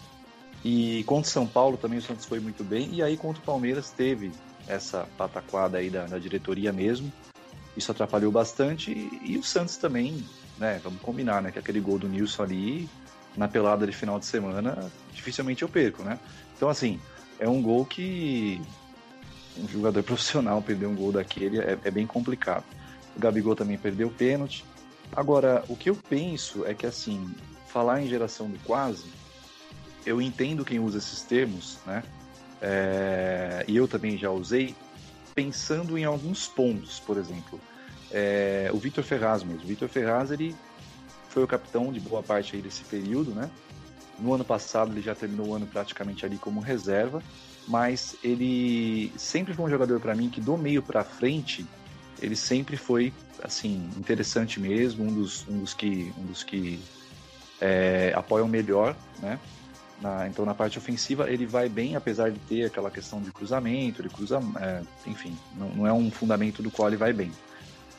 E 0.63 1.03
contra 1.03 1.29
o 1.29 1.31
São 1.31 1.47
Paulo 1.47 1.77
também 1.77 1.99
o 1.99 2.01
Santos 2.01 2.25
foi 2.25 2.39
muito 2.39 2.63
bem, 2.63 2.89
e 2.93 3.03
aí 3.03 3.15
contra 3.15 3.41
o 3.41 3.45
Palmeiras 3.45 3.91
teve 3.91 4.31
essa 4.67 5.07
pataquada 5.17 5.77
aí 5.77 5.89
da, 5.89 6.05
da 6.05 6.17
diretoria 6.17 6.73
mesmo, 6.73 7.11
isso 7.75 7.91
atrapalhou 7.91 8.31
bastante, 8.31 8.91
e, 8.91 9.33
e 9.33 9.37
o 9.37 9.43
Santos 9.43 9.77
também, 9.77 10.25
né, 10.57 10.81
vamos 10.83 11.01
combinar, 11.01 11.41
né, 11.41 11.51
que 11.51 11.59
aquele 11.59 11.79
gol 11.79 11.99
do 11.99 12.09
Nilson 12.09 12.43
ali, 12.43 12.89
na 13.37 13.47
pelada 13.47 13.85
de 13.85 13.93
final 13.93 14.19
de 14.19 14.25
semana, 14.25 14.91
dificilmente 15.13 15.61
eu 15.61 15.69
perco, 15.69 16.01
né? 16.03 16.19
Então, 16.55 16.69
assim, 16.69 16.99
é 17.39 17.47
um 17.47 17.61
gol 17.61 17.85
que 17.85 18.59
um 19.61 19.67
jogador 19.67 20.03
profissional 20.03 20.61
perder 20.61 20.85
um 20.85 20.95
gol 20.95 21.11
daquele 21.11 21.59
é, 21.59 21.77
é 21.83 21.91
bem 21.91 22.05
complicado. 22.05 22.63
O 23.15 23.19
Gabigol 23.19 23.55
também 23.55 23.77
perdeu 23.77 24.07
o 24.07 24.11
pênalti. 24.11 24.63
Agora, 25.15 25.63
o 25.67 25.75
que 25.75 25.89
eu 25.89 25.95
penso 25.95 26.65
é 26.65 26.73
que, 26.73 26.85
assim, 26.85 27.33
falar 27.67 28.01
em 28.01 28.07
geração 28.07 28.49
do 28.49 28.59
quase, 28.59 29.05
eu 30.05 30.21
entendo 30.21 30.63
quem 30.63 30.79
usa 30.79 30.97
esses 30.97 31.21
termos, 31.21 31.79
né? 31.85 32.03
É, 32.61 33.65
e 33.67 33.75
eu 33.75 33.87
também 33.87 34.17
já 34.17 34.31
usei, 34.31 34.75
pensando 35.35 35.97
em 35.97 36.05
alguns 36.05 36.47
pontos, 36.47 36.99
por 36.99 37.17
exemplo. 37.17 37.59
É, 38.11 38.69
o 38.73 38.77
Vitor 38.77 39.03
Ferraz 39.03 39.43
mesmo. 39.43 39.63
O 39.63 39.67
Vitor 39.67 39.89
Ferraz, 39.89 40.31
ele 40.31 40.55
foi 41.29 41.43
o 41.43 41.47
capitão 41.47 41.91
de 41.91 41.99
boa 41.99 42.23
parte 42.23 42.55
aí 42.55 42.61
desse 42.61 42.83
período, 42.83 43.31
né? 43.31 43.49
No 44.19 44.33
ano 44.33 44.43
passado 44.43 44.91
ele 44.91 45.01
já 45.01 45.13
terminou 45.13 45.49
o 45.49 45.55
ano 45.55 45.67
praticamente 45.67 46.25
ali 46.25 46.37
como 46.37 46.59
reserva, 46.59 47.21
mas 47.67 48.15
ele 48.23 49.11
sempre 49.17 49.53
foi 49.53 49.65
um 49.65 49.69
jogador 49.69 49.99
para 49.99 50.15
mim 50.15 50.29
que 50.29 50.41
do 50.41 50.57
meio 50.57 50.81
para 50.81 51.03
frente 51.03 51.65
ele 52.21 52.35
sempre 52.35 52.77
foi 52.77 53.13
assim 53.43 53.89
interessante 53.97 54.59
mesmo, 54.59 55.05
um 55.05 55.13
dos, 55.13 55.47
um 55.47 55.59
dos 55.59 55.73
que 55.73 56.11
um 56.17 56.25
dos 56.25 56.43
que 56.43 56.79
é, 57.61 58.11
apoiam 58.15 58.47
melhor, 58.47 58.95
né? 59.19 59.39
Na, 60.01 60.27
então 60.27 60.45
na 60.45 60.53
parte 60.53 60.77
ofensiva 60.77 61.29
ele 61.29 61.45
vai 61.45 61.67
bem, 61.67 61.95
apesar 61.95 62.31
de 62.31 62.39
ter 62.39 62.65
aquela 62.65 62.91
questão 62.91 63.19
de 63.21 63.31
cruzamento, 63.31 64.01
ele 64.01 64.09
cruza, 64.09 64.39
é, 64.59 64.81
enfim, 65.07 65.35
não, 65.55 65.69
não, 65.69 65.87
é 65.87 65.93
um 65.93 66.11
fundamento 66.11 66.61
do 66.61 66.69
qual 66.69 66.87
ele 66.87 66.97
vai 66.97 67.13
bem. 67.13 67.31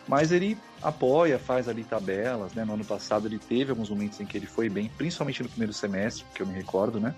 Mas 0.08 0.32
ele 0.32 0.58
apoia, 0.82 1.38
faz 1.38 1.68
ali 1.68 1.84
tabelas, 1.84 2.54
né? 2.54 2.64
No 2.64 2.72
ano 2.72 2.84
passado 2.84 3.28
ele 3.28 3.38
teve 3.38 3.70
alguns 3.70 3.90
momentos 3.90 4.18
em 4.20 4.24
que 4.24 4.38
ele 4.38 4.46
foi 4.46 4.70
bem, 4.70 4.90
principalmente 4.96 5.42
no 5.42 5.48
primeiro 5.50 5.72
semestre, 5.72 6.24
que 6.34 6.42
eu 6.42 6.46
me 6.46 6.54
recordo, 6.54 6.98
né? 6.98 7.14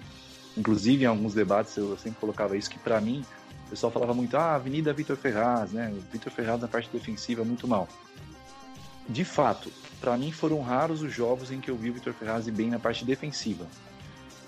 Inclusive 0.56 1.04
em 1.04 1.06
alguns 1.06 1.32
debates 1.32 1.76
eu 1.76 1.97
sempre 1.97 2.18
colocava 2.18 2.56
isso 2.56 2.68
que 2.68 2.78
para 2.80 3.00
mim 3.00 3.25
o 3.66 3.70
pessoal 3.70 3.92
falava 3.92 4.12
muito, 4.12 4.37
ah, 4.37 4.56
Avenida 4.56 4.92
Vitor 4.92 5.16
Ferraz, 5.16 5.70
né? 5.70 5.94
Vitor 6.12 6.32
Ferraz 6.32 6.61
na 6.61 6.66
parte 6.66 6.90
defensiva 6.92 7.44
muito 7.44 7.68
mal. 7.68 7.87
De 9.09 9.25
fato, 9.25 9.70
para 10.00 10.16
mim 10.16 10.32
foram 10.32 10.61
raros 10.61 11.02
os 11.02 11.12
jogos 11.12 11.52
em 11.52 11.61
que 11.61 11.70
eu 11.70 11.76
vi 11.76 11.90
o 11.90 11.94
Vitor 11.94 12.12
Ferraz 12.12 12.49
bem 12.49 12.70
na 12.70 12.80
parte 12.80 13.04
defensiva. 13.04 13.66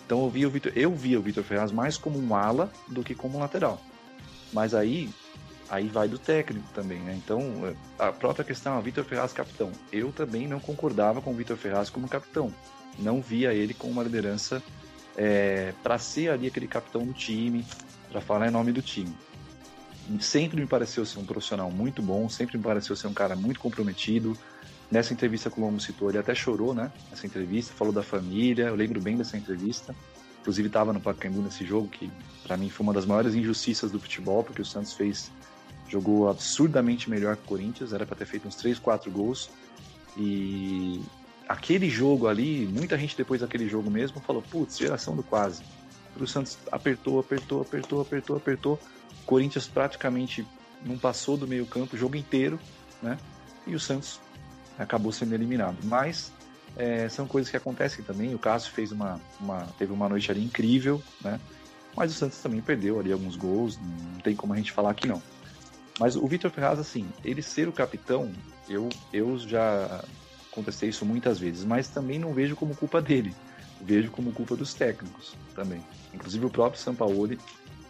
Então 0.04 0.25
eu 0.25 0.28
vi 0.28 0.44
o 0.44 0.50
Vitor, 0.50 0.72
eu 0.75 0.92
via 0.92 1.18
o 1.18 1.22
Vitor 1.22 1.44
Ferraz 1.44 1.70
mais 1.70 1.96
como 1.96 2.18
um 2.18 2.34
ala 2.34 2.72
do 2.88 3.04
que 3.04 3.14
como 3.14 3.38
um 3.38 3.40
lateral. 3.40 3.80
Mas 4.52 4.75
aí 4.75 5.08
aí 5.73 5.88
vai 5.88 6.07
do 6.07 6.19
técnico 6.19 6.69
também, 6.75 7.00
né? 7.00 7.19
Então, 7.25 7.41
a 7.99 8.12
própria 8.12 8.45
questão, 8.45 8.79
o 8.79 8.83
Vitor 8.83 9.05
Ferraz 9.05 9.33
capitão. 9.33 9.73
Eu 9.91 10.12
também 10.12 10.47
não 10.47 10.61
concordava 10.61 11.23
com 11.23 11.31
o 11.31 11.35
Vitor 11.35 11.57
Ferraz 11.57 11.88
como 11.88 12.07
capitão. 12.07 12.52
Não 12.99 13.23
via 13.23 13.55
ele 13.55 13.73
com 13.73 13.88
uma 13.88 14.02
liderança 14.02 14.62
é, 15.17 15.73
para 15.83 15.97
ser 15.97 16.29
ali 16.29 16.47
aquele 16.47 16.69
capitão 16.69 17.07
do 17.07 17.14
time, 17.14 17.64
para 18.11 18.21
falar 18.21 18.49
em 18.49 18.50
nome 18.50 18.71
do 18.71 18.83
time. 18.83 19.17
Sempre 20.21 20.61
me 20.61 20.67
pareceu 20.67 21.07
ser 21.07 21.19
um 21.19 21.25
profissional 21.25 21.71
muito 21.71 22.02
bom, 22.02 22.29
sempre 22.29 22.59
me 22.59 22.62
pareceu 22.62 22.95
ser 22.95 23.07
um 23.07 23.14
cara 23.14 23.35
muito 23.35 23.59
comprometido. 23.59 24.37
Nessa 24.91 25.14
entrevista 25.14 25.50
que 25.50 25.59
o 25.59 25.64
Lomo 25.64 25.81
citou, 25.81 26.11
ele 26.11 26.19
até 26.19 26.35
chorou, 26.35 26.75
né? 26.75 26.93
Nessa 27.09 27.26
entrevista, 27.26 27.73
falou 27.73 27.95
da 27.95 28.02
família, 28.02 28.64
eu 28.64 28.75
lembro 28.75 29.00
bem 29.00 29.17
dessa 29.17 29.38
entrevista. 29.38 29.97
Inclusive 30.43 30.69
estava 30.69 30.93
no 30.93 31.00
Pacaembu 31.00 31.41
nesse 31.41 31.64
jogo, 31.64 31.88
que 31.88 32.11
para 32.43 32.59
mim 32.59 32.69
foi 32.69 32.85
uma 32.85 32.93
das 32.93 33.07
maiores 33.07 33.35
injustiças 33.35 33.91
do 33.91 33.99
futebol, 33.99 34.45
porque 34.45 34.61
o 34.61 34.67
Santos 34.67 34.93
fez 34.93 35.31
jogou 35.92 36.30
absurdamente 36.30 37.11
melhor 37.11 37.37
que 37.37 37.42
o 37.42 37.46
Corinthians, 37.46 37.92
era 37.92 38.06
para 38.06 38.16
ter 38.16 38.25
feito 38.25 38.49
uns 38.49 38.56
3, 38.56 38.78
4 38.78 39.11
gols. 39.11 39.50
E 40.16 41.02
aquele 41.46 41.90
jogo 41.90 42.26
ali, 42.26 42.66
muita 42.66 42.96
gente 42.96 43.14
depois 43.14 43.42
daquele 43.42 43.68
jogo 43.68 43.90
mesmo 43.90 44.20
falou: 44.20 44.42
putz, 44.42 44.78
geração 44.78 45.14
do 45.14 45.22
quase. 45.22 45.62
O 46.18 46.26
Santos 46.26 46.58
apertou, 46.70 47.20
apertou, 47.20 47.61
apertou, 47.61 48.00
apertou, 48.00 48.37
apertou. 48.37 48.80
O 49.22 49.26
Corinthians 49.26 49.66
praticamente 49.66 50.46
não 50.84 50.96
passou 50.96 51.37
do 51.37 51.46
meio-campo 51.46 51.94
o 51.94 51.99
jogo 51.99 52.16
inteiro, 52.16 52.58
né? 53.02 53.18
E 53.66 53.75
o 53.75 53.80
Santos 53.80 54.18
acabou 54.78 55.12
sendo 55.12 55.34
eliminado. 55.34 55.76
Mas 55.84 56.32
é, 56.76 57.08
são 57.08 57.26
coisas 57.26 57.50
que 57.50 57.56
acontecem 57.56 58.04
também. 58.04 58.34
O 58.34 58.38
Cássio 58.38 58.72
fez 58.72 58.92
uma, 58.92 59.20
uma, 59.38 59.66
teve 59.78 59.92
uma 59.92 60.08
noite 60.08 60.30
ali 60.30 60.42
incrível, 60.42 61.02
né? 61.22 61.38
Mas 61.94 62.11
o 62.12 62.14
Santos 62.14 62.38
também 62.38 62.61
perdeu 62.62 62.99
ali 62.99 63.12
alguns 63.12 63.37
gols, 63.37 63.78
não 63.78 64.20
tem 64.20 64.34
como 64.34 64.54
a 64.54 64.56
gente 64.56 64.72
falar 64.72 64.94
que 64.94 65.06
não. 65.06 65.22
Mas 66.02 66.16
o 66.16 66.26
Vitor 66.26 66.50
Ferraz, 66.50 66.80
assim, 66.80 67.09
ele 67.25 67.40
ser 67.40 67.68
o 67.68 67.73
capitão, 67.73 68.32
eu, 68.68 68.88
eu 69.12 69.38
já 69.38 70.04
contestei 70.50 70.88
isso 70.88 71.06
muitas 71.06 71.38
vezes, 71.38 71.64
mas 71.64 71.88
também 71.88 72.18
não 72.18 72.35
vejo 72.35 72.56
como 72.56 72.75
culpa 72.75 73.00
dele 73.00 73.32
vejo 73.82 74.11
como 74.11 74.32
culpa 74.32 74.56
dos 74.56 74.73
técnicos 74.73 75.35
também. 75.54 75.82
Inclusive 76.14 76.47
o 76.47 76.50
próprio 76.50 76.80
Sampaoli 76.80 77.38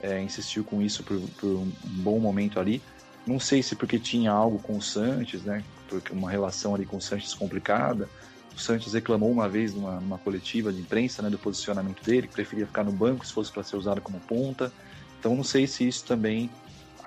é, 0.00 0.20
insistiu 0.20 0.64
com 0.64 0.80
isso 0.82 1.04
por, 1.04 1.20
por, 1.38 1.48
um 1.48 1.72
bom 1.84 2.18
momento 2.18 2.58
ali. 2.58 2.82
Não 3.26 3.38
sei 3.38 3.62
se 3.62 3.76
porque 3.76 3.98
tinha 3.98 4.32
algo 4.32 4.58
com 4.58 4.76
o 4.76 4.82
Sanches, 4.82 5.42
né? 5.42 5.62
Porque 5.88 6.12
uma 6.12 6.30
relação 6.30 6.74
ali 6.74 6.84
com 6.84 6.96
o 6.96 7.00
Sanches 7.00 7.34
complicada. 7.34 8.08
O 8.56 8.58
Sanches 8.58 8.94
reclamou 8.94 9.30
uma 9.30 9.48
vez 9.48 9.74
numa, 9.74 10.00
numa 10.00 10.18
coletiva 10.18 10.72
de 10.72 10.80
imprensa 10.80 11.22
né, 11.22 11.30
do 11.30 11.38
posicionamento 11.38 12.02
dele, 12.02 12.26
que 12.26 12.34
preferia 12.34 12.66
ficar 12.66 12.84
no 12.84 12.92
banco 12.92 13.24
se 13.24 13.32
fosse 13.32 13.52
para 13.52 13.62
ser 13.62 13.76
usado 13.76 14.00
como 14.00 14.18
ponta. 14.20 14.72
Então 15.18 15.36
não 15.36 15.44
sei 15.44 15.66
se 15.66 15.86
isso 15.86 16.04
também 16.04 16.50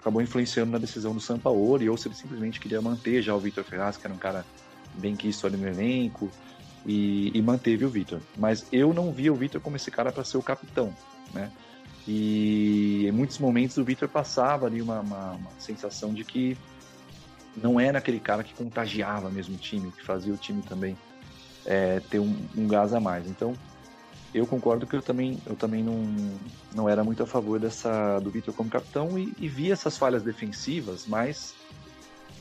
acabou 0.05 0.21
influenciando 0.21 0.71
na 0.71 0.77
decisão 0.77 1.15
do 1.15 1.19
Sampaoli 1.19 1.89
ou 1.89 1.97
se 1.97 2.07
ele 2.07 2.13
simplesmente 2.13 2.59
queria 2.59 2.79
manter 2.79 3.23
já 3.23 3.33
o 3.33 3.39
Vitor 3.39 3.63
Ferraz, 3.63 3.97
que 3.97 4.05
era 4.05 4.13
um 4.13 4.19
cara 4.19 4.45
bem 4.93 5.15
quisto 5.15 5.47
ali 5.47 5.57
no 5.57 5.67
elenco, 5.67 6.29
e, 6.85 7.31
e 7.35 7.41
manteve 7.41 7.83
o 7.83 7.89
Vitor. 7.89 8.21
Mas 8.37 8.67
eu 8.71 8.93
não 8.93 9.11
via 9.11 9.33
o 9.33 9.35
Vitor 9.35 9.59
como 9.59 9.75
esse 9.75 9.89
cara 9.89 10.11
para 10.11 10.23
ser 10.23 10.37
o 10.37 10.43
capitão, 10.43 10.93
né? 11.33 11.51
E 12.07 13.07
em 13.07 13.11
muitos 13.11 13.39
momentos 13.39 13.77
o 13.77 13.83
Vitor 13.83 14.07
passava 14.07 14.67
ali 14.67 14.79
uma, 14.79 14.99
uma, 14.99 15.31
uma, 15.31 15.49
sensação 15.57 16.13
de 16.13 16.23
que 16.23 16.55
não 17.57 17.79
era 17.79 17.97
aquele 17.97 18.19
cara 18.19 18.43
que 18.43 18.53
contagiava 18.53 19.31
mesmo 19.31 19.55
o 19.55 19.57
time, 19.57 19.91
que 19.91 20.05
fazia 20.05 20.31
o 20.31 20.37
time 20.37 20.61
também 20.61 20.95
é, 21.65 21.99
ter 21.99 22.19
um, 22.19 22.37
um, 22.55 22.67
gás 22.67 22.93
a 22.93 22.99
mais. 22.99 23.27
Então 23.27 23.53
eu 24.35 24.45
concordo 24.45 24.85
que 24.85 24.97
eu 24.97 25.01
também, 25.01 25.39
eu 25.45 25.55
também 25.55 25.81
não, 25.81 25.97
não 26.75 26.89
era 26.89 27.05
muito 27.05 27.23
a 27.23 27.25
favor 27.25 27.57
dessa 27.57 28.19
do 28.19 28.29
Vitor 28.29 28.53
como 28.53 28.69
capitão 28.69 29.17
e, 29.17 29.33
e 29.39 29.47
via 29.47 29.71
essas 29.71 29.97
falhas 29.97 30.23
defensivas, 30.23 31.07
mas 31.07 31.55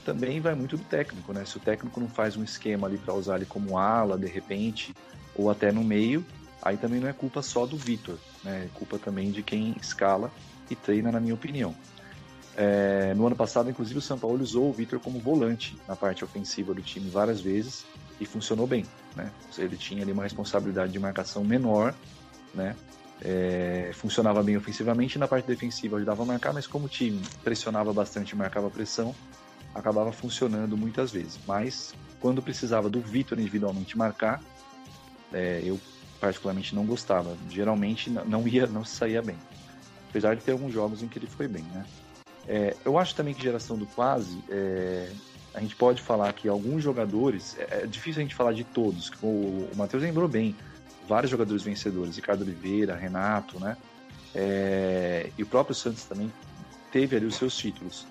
também 0.04 0.40
vai 0.40 0.56
muito 0.56 0.76
do 0.76 0.82
técnico, 0.82 1.32
né? 1.32 1.44
Se 1.44 1.56
o 1.56 1.60
técnico 1.60 2.00
não 2.00 2.08
faz 2.08 2.36
um 2.36 2.42
esquema 2.42 2.88
ali 2.88 2.98
para 2.98 3.14
usar 3.14 3.36
ele 3.36 3.46
como 3.46 3.78
ala, 3.78 4.18
de 4.18 4.26
repente, 4.26 4.92
ou 5.36 5.48
até 5.48 5.70
no 5.70 5.84
meio, 5.84 6.26
aí 6.60 6.76
também 6.76 6.98
não 6.98 7.08
é 7.08 7.12
culpa 7.12 7.40
só 7.42 7.64
do 7.64 7.76
Vitor, 7.76 8.18
né? 8.42 8.64
É 8.64 8.68
culpa 8.76 8.98
também 8.98 9.30
de 9.30 9.44
quem 9.44 9.76
escala 9.80 10.32
e 10.68 10.74
treina, 10.74 11.12
na 11.12 11.20
minha 11.20 11.34
opinião. 11.34 11.76
É, 12.56 13.14
no 13.14 13.24
ano 13.24 13.36
passado, 13.36 13.70
inclusive, 13.70 14.00
o 14.00 14.02
São 14.02 14.18
Paulo 14.18 14.42
usou 14.42 14.68
o 14.68 14.72
Vitor 14.72 14.98
como 14.98 15.20
volante 15.20 15.78
na 15.86 15.94
parte 15.94 16.24
ofensiva 16.24 16.74
do 16.74 16.82
time 16.82 17.08
várias 17.08 17.40
vezes 17.40 17.84
e 18.20 18.26
funcionou 18.26 18.66
bem, 18.66 18.84
né? 19.16 19.30
Ele 19.58 19.76
tinha 19.76 20.02
ali 20.02 20.12
uma 20.12 20.22
responsabilidade 20.22 20.92
de 20.92 20.98
marcação 20.98 21.44
menor, 21.44 21.94
né? 22.54 22.76
É, 23.22 23.90
funcionava 23.94 24.42
bem 24.42 24.56
ofensivamente 24.56 25.18
na 25.18 25.28
parte 25.28 25.46
defensiva 25.46 25.96
ajudava 25.96 26.22
a 26.22 26.26
marcar, 26.26 26.52
mas 26.52 26.66
como 26.66 26.86
o 26.86 26.88
time 26.88 27.22
pressionava 27.42 27.92
bastante 27.92 28.34
marcava 28.36 28.68
pressão, 28.68 29.14
acabava 29.74 30.12
funcionando 30.12 30.76
muitas 30.76 31.10
vezes. 31.10 31.38
Mas 31.46 31.94
quando 32.20 32.42
precisava 32.42 32.88
do 32.88 33.00
Vitor 33.00 33.38
individualmente 33.38 33.96
marcar, 33.96 34.42
é, 35.32 35.60
eu 35.64 35.80
particularmente 36.20 36.74
não 36.74 36.86
gostava. 36.86 37.36
Geralmente 37.50 38.10
não 38.10 38.46
ia, 38.46 38.66
não 38.66 38.84
saía 38.84 39.20
bem. 39.20 39.36
Apesar 40.08 40.34
de 40.34 40.42
ter 40.42 40.52
alguns 40.52 40.72
jogos 40.72 41.02
em 41.02 41.08
que 41.08 41.18
ele 41.18 41.26
foi 41.26 41.48
bem, 41.48 41.64
né? 41.64 41.84
É, 42.46 42.76
eu 42.84 42.98
acho 42.98 43.14
também 43.14 43.34
que 43.34 43.42
geração 43.42 43.76
do 43.76 43.86
quase, 43.86 44.38
é, 44.48 45.10
a 45.54 45.60
gente 45.60 45.76
pode 45.76 46.02
falar 46.02 46.32
que 46.32 46.48
alguns 46.48 46.82
jogadores, 46.82 47.56
é, 47.58 47.82
é 47.82 47.86
difícil 47.86 48.20
a 48.20 48.24
gente 48.24 48.34
falar 48.34 48.52
de 48.52 48.64
todos, 48.64 49.10
o, 49.22 49.26
o 49.26 49.70
Matheus 49.76 50.02
lembrou 50.02 50.28
bem, 50.28 50.56
vários 51.08 51.30
jogadores 51.30 51.62
vencedores, 51.62 52.16
Ricardo 52.16 52.42
Oliveira, 52.42 52.96
Renato, 52.96 53.60
né? 53.60 53.76
É, 54.34 55.30
e 55.38 55.42
o 55.42 55.46
próprio 55.46 55.74
Santos 55.74 56.04
também 56.04 56.32
teve 56.90 57.16
ali 57.16 57.26
os 57.26 57.36
seus 57.36 57.56
títulos. 57.56 58.06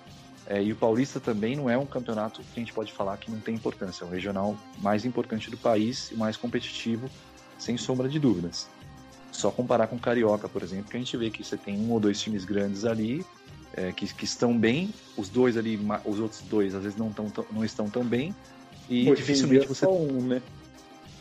É, 0.46 0.62
e 0.62 0.72
o 0.72 0.76
Paulista 0.76 1.20
também 1.20 1.56
não 1.56 1.68
é 1.68 1.76
um 1.76 1.86
campeonato 1.86 2.42
que 2.42 2.60
a 2.60 2.62
gente 2.62 2.72
pode 2.72 2.92
falar 2.92 3.16
que 3.18 3.30
não 3.30 3.40
tem 3.40 3.54
importância. 3.54 4.04
É 4.04 4.06
o 4.06 4.10
regional 4.10 4.56
mais 4.78 5.04
importante 5.04 5.50
do 5.50 5.56
país 5.56 6.10
e 6.10 6.16
mais 6.16 6.36
competitivo, 6.36 7.10
sem 7.58 7.76
sombra 7.76 8.08
de 8.08 8.18
dúvidas. 8.18 8.68
Só 9.30 9.50
comparar 9.50 9.86
com 9.86 9.96
o 9.96 9.98
Carioca, 9.98 10.48
por 10.48 10.62
exemplo, 10.62 10.90
que 10.90 10.96
a 10.96 11.00
gente 11.00 11.16
vê 11.16 11.30
que 11.30 11.42
você 11.42 11.56
tem 11.56 11.78
um 11.78 11.90
ou 11.92 12.00
dois 12.00 12.20
times 12.20 12.44
grandes 12.44 12.84
ali 12.84 13.24
é, 13.76 13.92
que, 13.92 14.12
que, 14.12 14.24
estão 14.24 14.56
bem, 14.56 14.92
os 15.16 15.28
dois 15.28 15.56
ali, 15.56 15.78
os 16.04 16.20
outros 16.20 16.40
dois 16.42 16.74
às 16.74 16.82
vezes 16.82 16.98
não, 16.98 17.12
tão, 17.12 17.30
não 17.50 17.64
estão 17.64 17.88
tão 17.88 18.04
bem. 18.04 18.34
E 18.88 19.10
Hoje 19.10 19.22
dificilmente 19.22 19.64
é 19.64 19.68
você. 19.68 19.86
um, 19.86 20.20
né? 20.22 20.42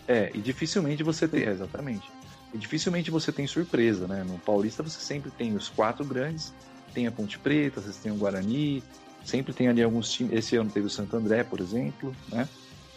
É, 0.08 0.32
e 0.34 0.40
dificilmente 0.40 1.04
você 1.04 1.28
tem. 1.28 1.44
É, 1.44 1.52
exatamente. 1.52 2.10
E 2.54 2.58
dificilmente 2.58 3.10
você 3.10 3.32
tem 3.32 3.48
surpresa, 3.48 4.08
né? 4.08 4.24
No 4.24 4.38
Paulista 4.40 4.84
você 4.84 5.00
sempre 5.00 5.32
tem 5.32 5.56
os 5.56 5.70
quatro 5.70 6.06
grandes, 6.06 6.54
tem 6.94 7.08
a 7.08 7.12
Ponte 7.12 7.40
Preta, 7.40 7.82
vocês 7.82 7.98
têm 7.98 8.12
o 8.12 8.16
Guarani, 8.16 8.84
Sempre 9.24 9.54
tem 9.54 9.68
ali 9.70 9.82
alguns 9.82 10.12
times. 10.12 10.34
Esse 10.34 10.56
ano 10.58 10.70
teve 10.70 10.88
o 10.88 10.90
Santo 10.90 11.16
André, 11.16 11.44
por 11.44 11.60
exemplo, 11.60 12.14
né? 12.30 12.48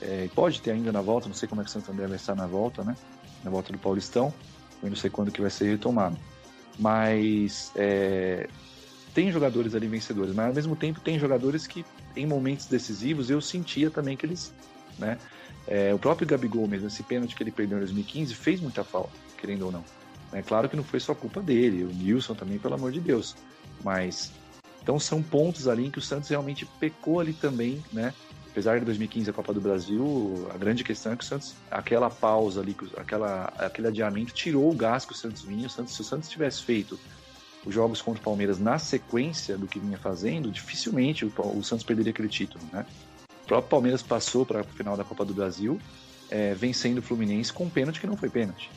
É, 0.01 0.29
pode 0.35 0.61
ter 0.61 0.73
ainda 0.73 0.93
na 0.93 1.01
volta, 1.01 1.29
não 1.29 1.35
sei 1.35 1.49
como 1.49 1.61
é 1.61 1.65
que 1.65 1.71
o 1.71 1.73
Santo 1.73 1.91
André 1.91 2.07
vai 2.07 2.17
estar 2.17 2.35
na 2.35 2.47
volta, 2.47 2.83
né? 2.83 2.97
Na 3.45 3.51
volta 3.51 3.73
do 3.73 3.79
Paulistão. 3.79 4.35
Eu 4.83 4.91
não 4.91 4.97
sei 4.97 5.09
quando 5.09 5.31
que 5.31 5.41
vai 5.41 5.51
ser 5.51 5.71
retomado. 5.71 6.19
Mas 6.79 7.71
é, 7.77 8.49
tem 9.17 9.33
jogadores 9.33 9.75
ali 9.75 9.89
vencedores, 9.89 10.35
mas 10.35 10.49
ao 10.49 10.55
mesmo 10.55 10.77
tempo 10.77 11.01
tem 11.01 11.19
jogadores 11.19 11.67
que, 11.67 11.87
em 12.15 12.27
momentos 12.27 12.67
decisivos, 12.67 13.31
eu 13.31 13.41
sentia 13.41 13.91
também 13.91 14.15
que 14.15 14.27
eles, 14.27 14.53
né? 14.99 15.17
É, 15.67 15.95
o 15.95 15.99
próprio 15.99 16.29
Gabigol 16.29 16.69
mesmo, 16.69 16.89
esse 16.89 17.03
pênalti 17.03 17.35
que 17.35 17.43
ele 17.43 17.51
perdeu 17.51 17.79
em 17.79 17.81
2015, 17.81 18.35
fez 18.35 18.61
muita 18.61 18.85
falta, 18.85 19.13
querendo 19.39 19.65
ou 19.65 19.73
não. 19.73 19.83
É 20.35 20.43
claro 20.43 20.69
que 20.69 20.77
não 20.77 20.85
foi 20.85 21.01
só 21.01 21.15
culpa 21.15 21.41
dele, 21.41 21.85
o 21.85 21.87
Nilson 21.87 22.35
também, 22.35 22.59
pelo 22.59 22.75
amor 22.75 22.93
de 22.93 23.01
Deus. 23.01 23.35
Mas, 23.83 24.33
então 24.83 25.01
são 25.01 25.23
pontos 25.23 25.67
ali 25.67 25.87
em 25.87 25.91
que 25.91 25.99
o 25.99 26.03
Santos 26.03 26.29
realmente 26.29 26.67
pecou 26.79 27.19
ali 27.19 27.33
também, 27.33 27.83
né? 27.91 28.13
Apesar 28.51 28.79
de 28.79 28.85
2015 28.85 29.31
a 29.31 29.33
Copa 29.33 29.55
do 29.55 29.63
Brasil, 29.63 30.47
a 30.55 30.59
grande 30.59 30.85
questão 30.85 31.13
é 31.13 31.17
que 31.17 31.25
o 31.25 31.27
Santos, 31.27 31.55
aquela 31.71 32.11
pausa 32.11 32.61
ali, 32.61 32.77
aquela, 32.99 33.51
aquele 33.57 33.89
adiamento 33.89 34.35
tirou 34.35 34.71
o 34.71 34.75
gás 34.75 35.07
que 35.07 35.13
o 35.13 35.17
Santos 35.17 35.43
vinha. 35.43 35.69
O 35.69 35.71
Santos, 35.71 35.95
se 35.95 36.03
o 36.03 36.05
Santos 36.05 36.29
tivesse 36.29 36.63
feito 36.63 37.01
os 37.67 37.75
jogos 37.75 38.01
contra 38.01 38.21
o 38.21 38.25
Palmeiras 38.25 38.59
na 38.59 38.79
sequência 38.79 39.59
do 39.59 39.67
que 39.67 39.81
vinha 39.81 39.99
fazendo, 39.99 40.51
dificilmente 40.51 41.25
o, 41.25 41.33
o 41.55 41.63
Santos 41.65 41.85
perderia 41.85 42.13
aquele 42.13 42.29
título, 42.29 42.65
né? 42.73 42.87
O 43.43 43.47
próprio 43.47 43.69
Palmeiras 43.69 44.03
passou 44.03 44.47
para 44.47 44.61
a 44.61 44.65
final 44.65 44.97
da 44.97 45.05
Copa 45.05 45.25
do 45.25 45.35
Brasil, 45.35 45.79
é, 46.31 46.55
vencendo 46.55 46.99
o 46.99 47.03
Fluminense 47.03 47.53
com 47.53 47.65
um 47.65 47.71
pênalti 47.71 48.01
que 48.01 48.07
não 48.07 48.17
foi 48.17 48.31
pênalti. 48.31 48.71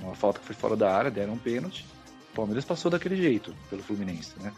Uma 0.00 0.14
falta 0.14 0.38
que 0.38 0.46
foi 0.46 0.54
fora 0.54 0.76
da 0.76 0.94
área, 0.94 1.10
deram 1.10 1.34
um 1.34 1.38
pênalti. 1.38 1.84
O 2.32 2.36
Palmeiras 2.36 2.64
passou 2.64 2.90
daquele 2.90 3.16
jeito 3.16 3.54
pelo 3.68 3.82
Fluminense, 3.82 4.32
né? 4.40 4.52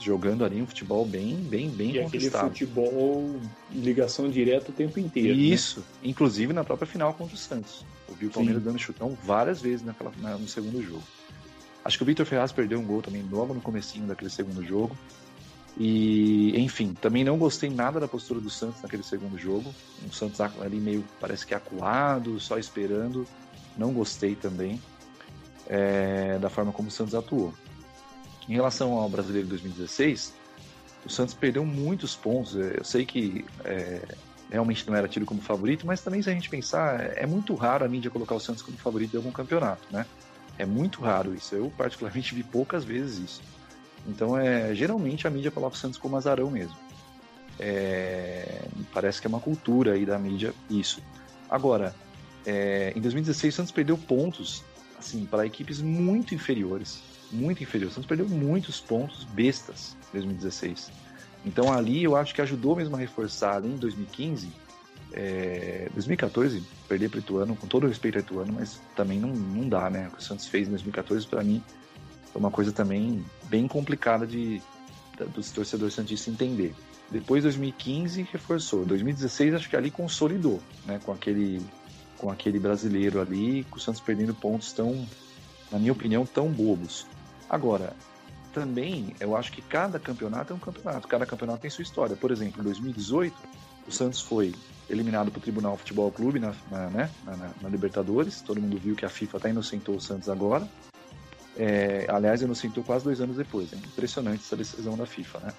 Jogando 0.00 0.44
ali 0.44 0.60
um 0.60 0.66
futebol 0.66 1.04
bem, 1.04 1.36
bem, 1.36 1.68
bem 1.70 1.96
e 1.96 2.02
conquistado. 2.02 2.46
aquele 2.46 2.66
futebol 2.66 3.40
ligação 3.72 4.28
direta 4.28 4.70
o 4.70 4.74
tempo 4.74 4.98
inteiro. 4.98 5.36
Né? 5.36 5.42
Isso, 5.42 5.80
né? 5.80 5.86
inclusive 6.04 6.52
na 6.52 6.64
própria 6.64 6.86
final 6.86 7.14
contra 7.14 7.34
o 7.34 7.38
Santos. 7.38 7.84
Eu 8.08 8.14
vi 8.14 8.26
o 8.26 8.30
Palmeiras 8.30 8.62
Sim. 8.62 8.68
dando 8.68 8.78
chutão 8.78 9.16
várias 9.24 9.60
vezes 9.60 9.84
naquela, 9.84 10.10
no 10.36 10.48
segundo 10.48 10.82
jogo. 10.82 11.02
Acho 11.84 11.98
que 11.98 12.02
o 12.02 12.06
Vitor 12.06 12.24
Ferraz 12.24 12.50
perdeu 12.50 12.78
um 12.78 12.84
gol 12.84 13.02
também 13.02 13.22
logo 13.30 13.52
no 13.52 13.60
comecinho 13.60 14.06
daquele 14.06 14.30
segundo 14.30 14.64
jogo. 14.64 14.96
E, 15.76 16.58
enfim, 16.58 16.94
também 16.94 17.24
não 17.24 17.36
gostei 17.36 17.68
nada 17.68 17.98
da 17.98 18.06
postura 18.06 18.40
do 18.40 18.48
Santos 18.48 18.80
naquele 18.82 19.02
segundo 19.02 19.36
jogo. 19.36 19.74
O 20.08 20.12
Santos 20.12 20.40
ali 20.40 20.78
meio, 20.78 21.04
parece 21.20 21.46
que 21.46 21.54
acuado, 21.54 22.40
só 22.40 22.58
esperando. 22.58 23.26
Não 23.76 23.92
gostei 23.92 24.34
também 24.34 24.80
é, 25.66 26.38
da 26.38 26.48
forma 26.48 26.72
como 26.72 26.88
o 26.88 26.90
Santos 26.90 27.14
atuou. 27.14 27.52
Em 28.48 28.54
relação 28.54 28.92
ao 28.94 29.08
Brasileiro 29.08 29.48
2016, 29.48 30.32
o 31.04 31.10
Santos 31.10 31.34
perdeu 31.34 31.64
muitos 31.64 32.14
pontos. 32.14 32.56
É, 32.56 32.78
eu 32.78 32.84
sei 32.84 33.04
que 33.04 33.44
é, 33.64 34.16
realmente 34.50 34.86
não 34.86 34.94
era 34.94 35.08
tido 35.08 35.26
como 35.26 35.40
favorito, 35.40 35.86
mas 35.86 36.00
também 36.02 36.22
se 36.22 36.30
a 36.30 36.32
gente 36.32 36.48
pensar, 36.48 37.00
é 37.16 37.26
muito 37.26 37.54
raro 37.54 37.84
a 37.84 37.88
mídia 37.88 38.10
colocar 38.10 38.34
o 38.34 38.40
Santos 38.40 38.62
como 38.62 38.76
favorito 38.78 39.10
de 39.10 39.16
algum 39.16 39.32
campeonato, 39.32 39.86
né? 39.90 40.06
É 40.58 40.64
muito 40.64 41.02
raro 41.02 41.34
isso. 41.34 41.54
Eu, 41.54 41.72
particularmente, 41.76 42.34
vi 42.34 42.42
poucas 42.42 42.84
vezes 42.84 43.18
isso. 43.18 43.42
Então, 44.06 44.38
é, 44.38 44.74
geralmente 44.74 45.26
a 45.26 45.30
mídia 45.30 45.50
coloca 45.50 45.76
o 45.76 45.78
Santos 45.78 45.98
como 45.98 46.16
azarão 46.16 46.50
mesmo. 46.50 46.76
É, 47.58 48.66
parece 48.92 49.20
que 49.20 49.26
é 49.26 49.28
uma 49.28 49.40
cultura 49.40 49.92
aí 49.92 50.04
da 50.04 50.18
mídia 50.18 50.52
isso. 50.68 51.00
Agora, 51.48 51.94
é, 52.44 52.92
em 52.94 53.00
2016 53.00 53.54
o 53.54 53.56
Santos 53.56 53.72
perdeu 53.72 53.96
pontos 53.96 54.62
assim 54.98 55.24
para 55.24 55.46
equipes 55.46 55.80
muito 55.80 56.34
inferiores, 56.34 57.00
muito 57.30 57.62
inferiores. 57.62 57.92
O 57.92 57.94
Santos 57.96 58.08
perdeu 58.08 58.28
muitos 58.28 58.80
pontos 58.80 59.24
bestas 59.24 59.96
em 60.10 60.18
2016. 60.18 60.90
Então 61.44 61.72
ali 61.72 62.02
eu 62.02 62.16
acho 62.16 62.34
que 62.34 62.42
ajudou 62.42 62.76
mesmo 62.76 62.96
a 62.96 62.98
reforçar 62.98 63.56
ali 63.56 63.68
em 63.68 63.76
2015 63.76 64.48
é, 65.16 65.88
2014, 65.94 66.60
perder 66.88 67.08
para 67.08 67.18
o 67.18 67.20
Ituano, 67.20 67.56
com 67.56 67.68
todo 67.68 67.84
o 67.84 67.88
respeito 67.88 68.18
ao 68.18 68.22
Ituano, 68.22 68.52
mas 68.52 68.80
também 68.96 69.20
não, 69.20 69.28
não 69.28 69.68
dá, 69.68 69.88
né? 69.88 70.08
O 70.08 70.16
que 70.16 70.18
o 70.18 70.22
Santos 70.22 70.46
fez 70.46 70.66
em 70.66 70.70
2014, 70.70 71.26
para 71.26 71.44
mim, 71.44 71.62
foi 72.32 72.40
uma 72.40 72.50
coisa 72.50 72.72
também 72.72 73.24
bem 73.44 73.68
complicada 73.68 74.26
de, 74.26 74.60
de 75.16 75.24
dos 75.32 75.52
torcedores 75.52 75.94
santistas 75.94 76.34
entender. 76.34 76.74
Depois, 77.10 77.44
2015, 77.44 78.22
reforçou. 78.32 78.84
2016, 78.84 79.54
acho 79.54 79.70
que 79.70 79.76
ali 79.76 79.90
consolidou, 79.90 80.60
né? 80.84 80.98
Com 81.04 81.12
aquele, 81.12 81.62
com 82.18 82.28
aquele 82.28 82.58
brasileiro 82.58 83.20
ali, 83.20 83.64
com 83.70 83.76
o 83.76 83.80
Santos 83.80 84.00
perdendo 84.00 84.34
pontos 84.34 84.72
tão, 84.72 85.06
na 85.70 85.78
minha 85.78 85.92
opinião, 85.92 86.26
tão 86.26 86.48
bobos. 86.50 87.06
Agora, 87.48 87.94
também, 88.52 89.14
eu 89.20 89.36
acho 89.36 89.52
que 89.52 89.62
cada 89.62 90.00
campeonato 90.00 90.52
é 90.52 90.56
um 90.56 90.58
campeonato, 90.58 91.06
cada 91.06 91.24
campeonato 91.24 91.60
tem 91.60 91.70
sua 91.70 91.82
história. 91.82 92.16
Por 92.16 92.32
exemplo, 92.32 92.60
em 92.60 92.64
2018, 92.64 93.36
o 93.86 93.92
Santos 93.92 94.20
foi 94.20 94.52
eliminado 94.88 95.30
para 95.30 95.38
o 95.38 95.42
Tribunal 95.42 95.76
Futebol 95.76 96.10
Clube 96.10 96.38
na, 96.38 96.54
na, 96.70 96.90
né, 96.90 97.10
na, 97.24 97.50
na, 97.62 97.68
Libertadores. 97.68 98.40
Todo 98.40 98.60
mundo 98.60 98.78
viu 98.78 98.94
que 98.94 99.04
a 99.04 99.08
FIFA 99.08 99.38
até 99.38 99.50
inocentou 99.50 99.96
o 99.96 100.00
Santos 100.00 100.28
agora. 100.28 100.68
É, 101.56 102.06
aliás, 102.08 102.42
inocentou 102.42 102.82
quase 102.82 103.04
dois 103.04 103.20
anos 103.20 103.36
depois. 103.36 103.72
É 103.72 103.76
impressionante 103.76 104.40
essa 104.40 104.56
decisão 104.56 104.96
da 104.96 105.06
FIFA. 105.06 105.38
Né? 105.40 105.52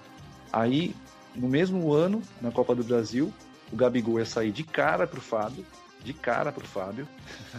Aí, 0.52 0.96
no 1.36 1.48
mesmo 1.48 1.94
ano, 1.94 2.22
na 2.42 2.52
Copa 2.52 2.76
do 2.76 2.84
Brasil, 2.84 3.34
o 3.72 3.76
Gabigol 3.76 4.20
ia 4.20 4.26
sair 4.26 4.52
de 4.52 4.64
cara 4.64 5.08
para 5.08 5.20
o 5.20 5.22
Fábio, 5.22 5.66
de 6.04 6.14
cara 6.14 6.52
para 6.52 6.64
o 6.64 6.68
Fábio, 6.68 7.08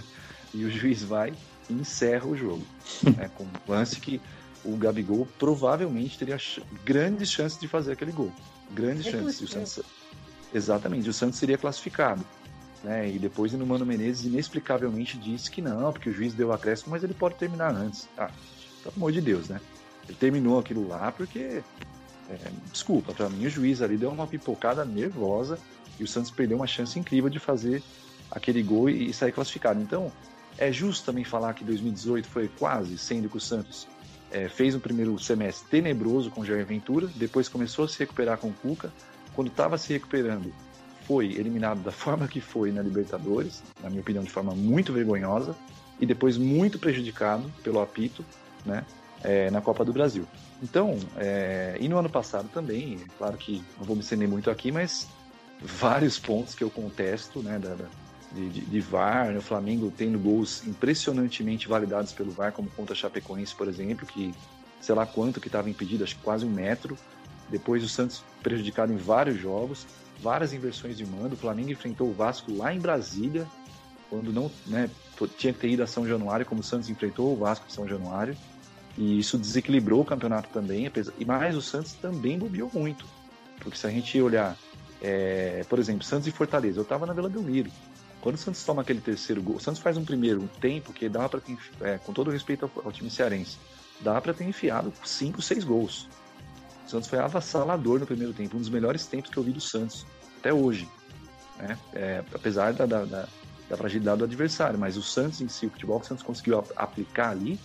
e 0.55 0.65
o 0.65 0.71
juiz 0.71 1.03
vai 1.03 1.35
e 1.69 1.73
encerra 1.73 2.27
o 2.27 2.37
jogo. 2.37 2.65
né, 3.17 3.31
com 3.35 3.45
um 3.45 3.51
lance 3.67 4.01
que 4.01 4.21
o 4.65 4.77
Gabigol 4.77 5.27
provavelmente 5.39 6.19
teria 6.19 6.37
grandes 6.85 7.31
chances 7.31 7.59
de 7.59 7.69
fazer 7.69 7.93
aquele 7.93 8.13
gol. 8.13 8.33
Grandes 8.73 9.07
é 9.07 9.11
chances. 9.13 9.41
O 9.41 9.49
Santos, 9.49 9.81
Exatamente, 10.55 11.09
o 11.09 11.13
Santos 11.13 11.39
seria 11.39 11.59
classificado. 11.59 12.25
Né? 12.83 13.11
E 13.11 13.19
depois 13.19 13.53
o 13.53 13.67
Mano 13.67 13.85
Menezes 13.85 14.27
inexplicavelmente 14.27 15.19
disse 15.19 15.51
que 15.51 15.61
não, 15.61 15.93
porque 15.93 16.11
o 16.11 16.13
juiz 16.13 16.35
deu 16.35 16.53
acréscimo, 16.53 16.93
mas 16.93 17.03
ele 17.03 17.15
pode 17.15 17.35
terminar 17.35 17.75
antes. 17.75 18.09
Ah, 18.17 18.31
pelo 18.83 18.95
amor 18.97 19.13
de 19.13 19.21
Deus, 19.21 19.49
né? 19.49 19.61
Ele 20.09 20.17
terminou 20.17 20.59
aquilo 20.59 20.87
lá 20.87 21.11
porque. 21.11 21.63
É, 22.29 22.39
desculpa, 22.73 23.13
para 23.13 23.29
mim 23.29 23.47
o 23.47 23.51
juiz 23.51 23.81
ali 23.81 23.97
deu 23.97 24.11
uma 24.11 24.27
pipocada 24.27 24.85
nervosa 24.85 25.59
e 25.99 26.03
o 26.03 26.09
Santos 26.09 26.31
perdeu 26.31 26.57
uma 26.57 26.67
chance 26.67 26.99
incrível 26.99 27.31
de 27.31 27.39
fazer 27.39 27.83
aquele 28.31 28.63
gol 28.63 28.91
e 28.91 29.13
sair 29.13 29.33
classificado. 29.33 29.81
Então, 29.81 30.11
é 30.59 30.73
justo 30.73 31.07
também 31.07 31.25
falar 31.25 31.55
que 31.55 31.65
2018 31.65 32.29
foi 32.29 32.49
quase, 32.49 32.99
sendo 32.99 33.29
que 33.29 33.37
o 33.37 33.41
Santos 33.41 33.87
é, 34.31 34.49
fez 34.49 34.75
um 34.75 34.81
primeiro 34.81 35.19
semestre 35.19 35.69
tenebroso 35.69 36.31
com 36.31 36.41
o 36.41 36.45
Jair 36.45 36.67
Ventura, 36.67 37.09
depois 37.15 37.49
começou 37.49 37.85
a 37.85 37.89
se 37.89 37.99
recuperar 37.99 38.39
com 38.39 38.49
o 38.49 38.53
Cuca, 38.53 38.93
quando 39.37 39.49
estava 39.49 39.79
se 39.79 39.93
recuperando, 39.93 40.53
foi 41.07 41.27
eliminado 41.27 41.83
da 41.83 41.93
forma 41.93 42.27
que 42.27 42.41
foi 42.41 42.73
na 42.73 42.83
Libertadores, 42.83 43.63
na 43.83 43.89
minha 43.89 44.01
opinião, 44.01 44.25
de 44.25 44.31
forma 44.31 44.53
muito 44.55 44.93
vergonhosa, 44.93 45.55
e 46.01 46.07
depois 46.07 46.37
muito 46.37 46.79
prejudicado 46.79 47.51
pelo 47.63 47.81
apito, 47.81 48.25
né, 48.65 48.85
é, 49.23 49.51
na 49.51 49.61
Copa 49.61 49.85
do 49.85 49.93
Brasil. 49.93 50.27
Então, 50.63 50.99
é, 51.17 51.77
e 51.81 51.89
no 51.89 51.99
ano 51.99 52.09
passado 52.09 52.49
também, 52.53 52.95
é 52.95 53.19
claro 53.19 53.37
que 53.37 53.63
não 53.79 53.85
vou 53.85 53.95
me 53.95 54.03
estender 54.03 54.29
muito 54.29 54.51
aqui, 54.51 54.73
mas 54.73 55.07
vários 55.61 56.19
pontos 56.19 56.55
que 56.55 56.65
eu 56.65 56.71
contesto, 56.71 57.43
né, 57.43 57.59
da, 57.59 57.77
de, 58.33 58.49
de, 58.49 58.61
de, 58.63 58.81
VAR, 58.81 59.35
o 59.37 59.41
Flamengo 59.41 59.93
tendo 59.97 60.19
gols 60.19 60.67
impressionantemente 60.67 61.69
validados 61.69 62.13
pelo 62.13 62.31
VAR, 62.31 62.53
como 62.53 62.69
contra 62.71 62.95
Chapecoense, 62.95 63.55
por 63.55 63.69
exemplo, 63.69 64.07
que 64.07 64.35
sei 64.81 64.95
lá 64.95 65.07
quanto 65.07 65.41
que 65.41 65.49
estava 65.49 65.71
impedido, 65.71 66.05
acho 66.05 66.17
que 66.17 66.23
quase 66.23 66.45
um 66.45 66.51
metro, 66.51 66.97
depois 67.49 67.83
o 67.83 67.89
Santos 67.89 68.23
prejudicado 68.43 68.93
em 68.93 68.97
vários 68.97 69.39
jogos, 69.39 69.87
várias 70.21 70.53
inversões 70.53 70.97
de 70.97 71.07
mando. 71.07 71.35
O 71.35 71.39
Flamengo 71.39 71.71
enfrentou 71.71 72.09
o 72.09 72.13
Vasco 72.13 72.53
lá 72.53 72.73
em 72.73 72.79
Brasília, 72.79 73.47
quando 74.09 74.33
não 74.33 74.51
né, 74.67 74.91
tinha 75.37 75.53
que 75.53 75.59
ter 75.59 75.71
ido 75.71 75.83
a 75.83 75.87
São 75.87 76.07
Januário, 76.07 76.47
como 76.47 76.61
o 76.61 76.65
Santos 76.65 76.89
enfrentou 76.89 77.33
o 77.33 77.37
Vasco 77.37 77.67
em 77.69 77.73
São 77.73 77.87
Januário. 77.87 78.37
E 78.97 79.19
isso 79.19 79.37
desequilibrou 79.37 80.01
o 80.01 80.05
campeonato 80.05 80.49
também, 80.51 80.91
e 81.19 81.25
mais 81.25 81.57
o 81.57 81.63
Santos 81.63 81.93
também 81.93 82.39
bobeou 82.39 82.71
muito. 82.73 83.05
Porque 83.61 83.77
se 83.77 83.87
a 83.87 83.91
gente 83.91 84.21
olhar, 84.21 84.57
é, 85.03 85.65
por 85.69 85.79
exemplo, 85.79 86.03
Santos 86.03 86.27
e 86.27 86.31
Fortaleza, 86.31 86.79
eu 86.79 86.83
estava 86.83 87.05
na 87.05 87.13
Vila 87.13 87.29
Belmiro. 87.29 87.71
Quando 88.21 88.37
o 88.37 88.39
Santos 88.39 88.65
toma 88.65 88.83
aquele 88.83 89.01
terceiro 89.01 89.43
gol, 89.43 89.57
o 89.57 89.61
Santos 89.61 89.81
faz 89.81 89.97
um 89.97 90.05
primeiro 90.05 90.49
tempo 90.61 90.93
que 90.93 91.09
dá 91.09 91.29
para 91.29 91.41
ter, 91.41 91.59
é, 91.81 91.99
com 91.99 92.13
todo 92.13 92.31
respeito 92.31 92.65
ao, 92.65 92.87
ao 92.87 92.93
time 92.93 93.11
cearense, 93.11 93.59
dá 94.01 94.21
para 94.21 94.33
ter 94.33 94.45
enfiado 94.45 94.93
5, 95.05 95.43
6 95.43 95.65
gols. 95.65 96.09
O 96.87 96.91
Santos 96.91 97.09
foi 97.09 97.19
avassalador 97.19 97.99
no 97.99 98.07
primeiro 98.07 98.33
tempo, 98.33 98.57
um 98.57 98.61
dos 98.61 98.69
melhores 98.69 99.07
tempos 99.07 99.31
que 99.31 99.37
eu 99.37 99.43
vi 99.43 99.51
do 99.51 99.61
Santos, 99.61 100.07
até 100.39 100.53
hoje. 100.53 100.89
Né? 101.59 101.77
É, 101.93 102.25
apesar 102.33 102.73
da, 102.73 102.87
da, 102.87 103.05
da, 103.05 103.29
da, 103.69 103.77
fragilidade 103.77 104.19
do 104.19 104.25
adversário, 104.25 104.79
mas 104.79 104.97
o 104.97 105.03
Santos 105.03 105.41
em 105.41 105.49
si, 105.49 105.67
o 105.67 105.71
futebol 105.71 105.99
que 105.99 106.07
o 106.07 106.09
Santos 106.09 106.23
conseguiu 106.23 106.65
aplicar 106.77 107.31
ali, 107.31 107.59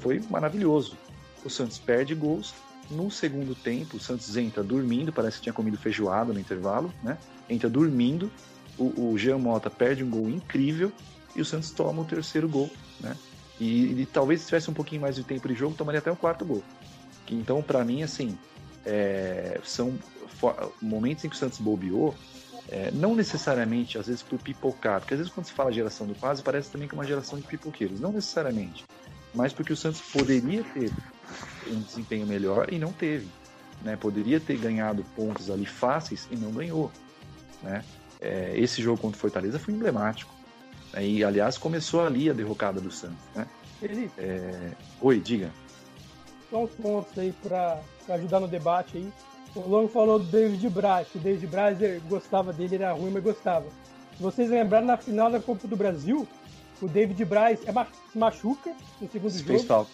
foi 0.00 0.20
maravilhoso. 0.30 0.96
O 1.44 1.48
Santos 1.48 1.78
perde 1.78 2.14
gols, 2.14 2.54
no 2.90 3.10
segundo 3.10 3.54
tempo, 3.54 3.96
o 3.96 4.00
Santos 4.00 4.36
entra 4.36 4.62
dormindo, 4.62 5.12
parece 5.12 5.38
que 5.38 5.44
tinha 5.44 5.52
comido 5.52 5.78
feijoada 5.78 6.32
no 6.32 6.40
intervalo, 6.40 6.92
né? 7.02 7.18
Entra 7.48 7.68
dormindo, 7.68 8.30
o, 8.78 9.12
o 9.12 9.18
Jean 9.18 9.38
Mota 9.38 9.70
perde 9.70 10.04
um 10.04 10.10
gol 10.10 10.28
incrível 10.28 10.92
e 11.34 11.40
o 11.40 11.44
Santos 11.44 11.70
toma 11.70 12.02
o 12.02 12.04
terceiro 12.04 12.48
gol, 12.48 12.70
né? 13.00 13.16
E, 13.60 14.02
e 14.02 14.06
talvez 14.06 14.40
se 14.40 14.46
tivesse 14.46 14.70
um 14.70 14.74
pouquinho 14.74 15.00
mais 15.00 15.16
de 15.16 15.24
tempo 15.24 15.48
de 15.48 15.54
jogo, 15.54 15.74
tomaria 15.74 15.98
até 15.98 16.10
o 16.10 16.16
quarto 16.16 16.44
gol. 16.44 16.62
Então, 17.30 17.62
para 17.62 17.84
mim, 17.84 18.02
assim, 18.02 18.38
é, 18.86 19.60
são 19.64 19.98
momentos 20.80 21.24
em 21.24 21.28
que 21.28 21.34
o 21.34 21.38
Santos 21.38 21.58
bobeou, 21.58 22.14
é, 22.68 22.90
não 22.92 23.14
necessariamente, 23.14 23.98
às 23.98 24.06
vezes, 24.06 24.22
por 24.22 24.38
pipocar, 24.38 25.00
porque 25.00 25.14
às 25.14 25.18
vezes 25.18 25.32
quando 25.32 25.46
se 25.46 25.52
fala 25.52 25.72
geração 25.72 26.06
do 26.06 26.14
quase, 26.14 26.42
parece 26.42 26.70
também 26.70 26.86
que 26.86 26.94
é 26.94 26.98
uma 26.98 27.06
geração 27.06 27.38
de 27.38 27.46
pipoqueiros, 27.46 28.00
não 28.00 28.12
necessariamente, 28.12 28.84
mas 29.34 29.52
porque 29.52 29.72
o 29.72 29.76
Santos 29.76 30.00
poderia 30.00 30.62
ter 30.64 30.92
um 31.66 31.80
desempenho 31.80 32.26
melhor 32.26 32.72
e 32.72 32.78
não 32.78 32.92
teve. 32.92 33.28
né? 33.82 33.96
Poderia 33.96 34.40
ter 34.40 34.56
ganhado 34.58 35.04
pontos 35.16 35.50
ali 35.50 35.66
fáceis 35.66 36.28
e 36.30 36.36
não 36.36 36.50
ganhou, 36.50 36.90
né? 37.62 37.84
É, 38.20 38.52
esse 38.56 38.82
jogo 38.82 39.00
contra 39.00 39.16
o 39.16 39.20
Fortaleza 39.20 39.58
foi 39.58 39.74
emblemático. 39.74 40.34
Né? 40.92 41.06
E, 41.06 41.24
aliás, 41.24 41.56
começou 41.56 42.04
ali 42.04 42.28
a 42.28 42.32
derrocada 42.32 42.80
do 42.80 42.90
Santos, 42.90 43.24
né? 43.34 43.46
Felipe, 43.78 44.12
É... 44.18 44.72
Oi, 45.00 45.20
diga. 45.20 45.52
Só 46.50 46.64
uns 46.64 46.70
pontos 46.70 47.16
aí 47.18 47.32
pra, 47.42 47.80
pra 48.06 48.14
ajudar 48.16 48.40
no 48.40 48.48
debate 48.48 48.96
aí. 48.98 49.08
O 49.54 49.68
Longo 49.68 49.88
falou 49.88 50.18
do 50.18 50.26
David 50.26 50.68
Braz, 50.68 51.08
que 51.08 51.18
o 51.18 51.20
David 51.20 51.46
Braz 51.46 51.80
ele 51.80 52.00
gostava 52.08 52.52
dele, 52.52 52.76
era 52.76 52.92
ruim, 52.92 53.10
mas 53.10 53.22
gostava. 53.22 53.66
Se 54.16 54.22
vocês 54.22 54.50
lembrarem, 54.50 54.86
na 54.86 54.96
final 54.96 55.30
da 55.30 55.40
Copa 55.40 55.66
do 55.66 55.76
Brasil, 55.76 56.26
o 56.82 56.88
David 56.88 57.24
Braz 57.24 57.60
é 57.66 57.72
ma- 57.72 57.86
se 58.12 58.18
machuca 58.18 58.72
no 59.00 59.08
segundo 59.10 59.32
Fez 59.32 59.44
jogo, 59.44 59.64
falta. 59.64 59.90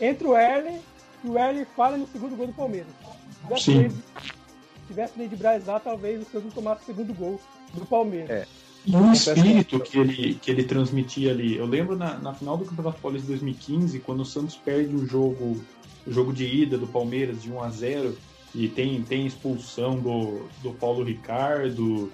entra 0.00 0.28
o 0.28 0.36
Erlen 0.36 0.80
e 1.22 1.28
o 1.28 1.38
Erlen 1.38 1.64
falha 1.76 1.96
no 1.96 2.06
segundo 2.08 2.34
gol 2.36 2.46
do 2.46 2.52
Palmeiras. 2.54 2.88
Se 2.92 3.40
tivesse 3.42 3.64
Sim. 3.64 3.90
Se 3.90 4.88
tivesse 4.88 5.18
David 5.18 5.36
Braz 5.36 5.66
lá, 5.66 5.78
talvez 5.80 6.22
o 6.22 6.30
Santos 6.30 6.52
tomasse 6.54 6.82
o 6.82 6.86
segundo 6.86 7.14
gol 7.14 7.40
do 7.74 7.86
Palmeiras. 7.86 8.30
É. 8.30 8.46
E 8.86 8.94
o 8.96 9.12
espírito 9.12 9.80
que 9.80 9.98
ele, 9.98 10.34
que 10.34 10.50
ele 10.50 10.62
transmitia 10.64 11.30
ali. 11.30 11.56
Eu 11.56 11.64
lembro 11.66 11.96
na, 11.96 12.18
na 12.18 12.34
final 12.34 12.56
do 12.56 12.66
Campeonato 12.66 13.00
Paulista 13.00 13.26
de 13.26 13.32
2015, 13.32 13.98
quando 14.00 14.20
o 14.20 14.24
Santos 14.26 14.56
perde 14.56 14.94
o 14.94 15.06
jogo, 15.06 15.58
o 16.06 16.12
jogo 16.12 16.32
de 16.32 16.44
ida 16.44 16.76
do 16.76 16.86
Palmeiras 16.86 17.42
de 17.42 17.50
1 17.50 17.62
a 17.62 17.70
0 17.70 18.16
e 18.54 18.68
tem, 18.68 19.02
tem 19.02 19.26
expulsão 19.26 19.98
do, 19.98 20.46
do 20.62 20.72
Paulo 20.72 21.02
Ricardo, 21.02 22.10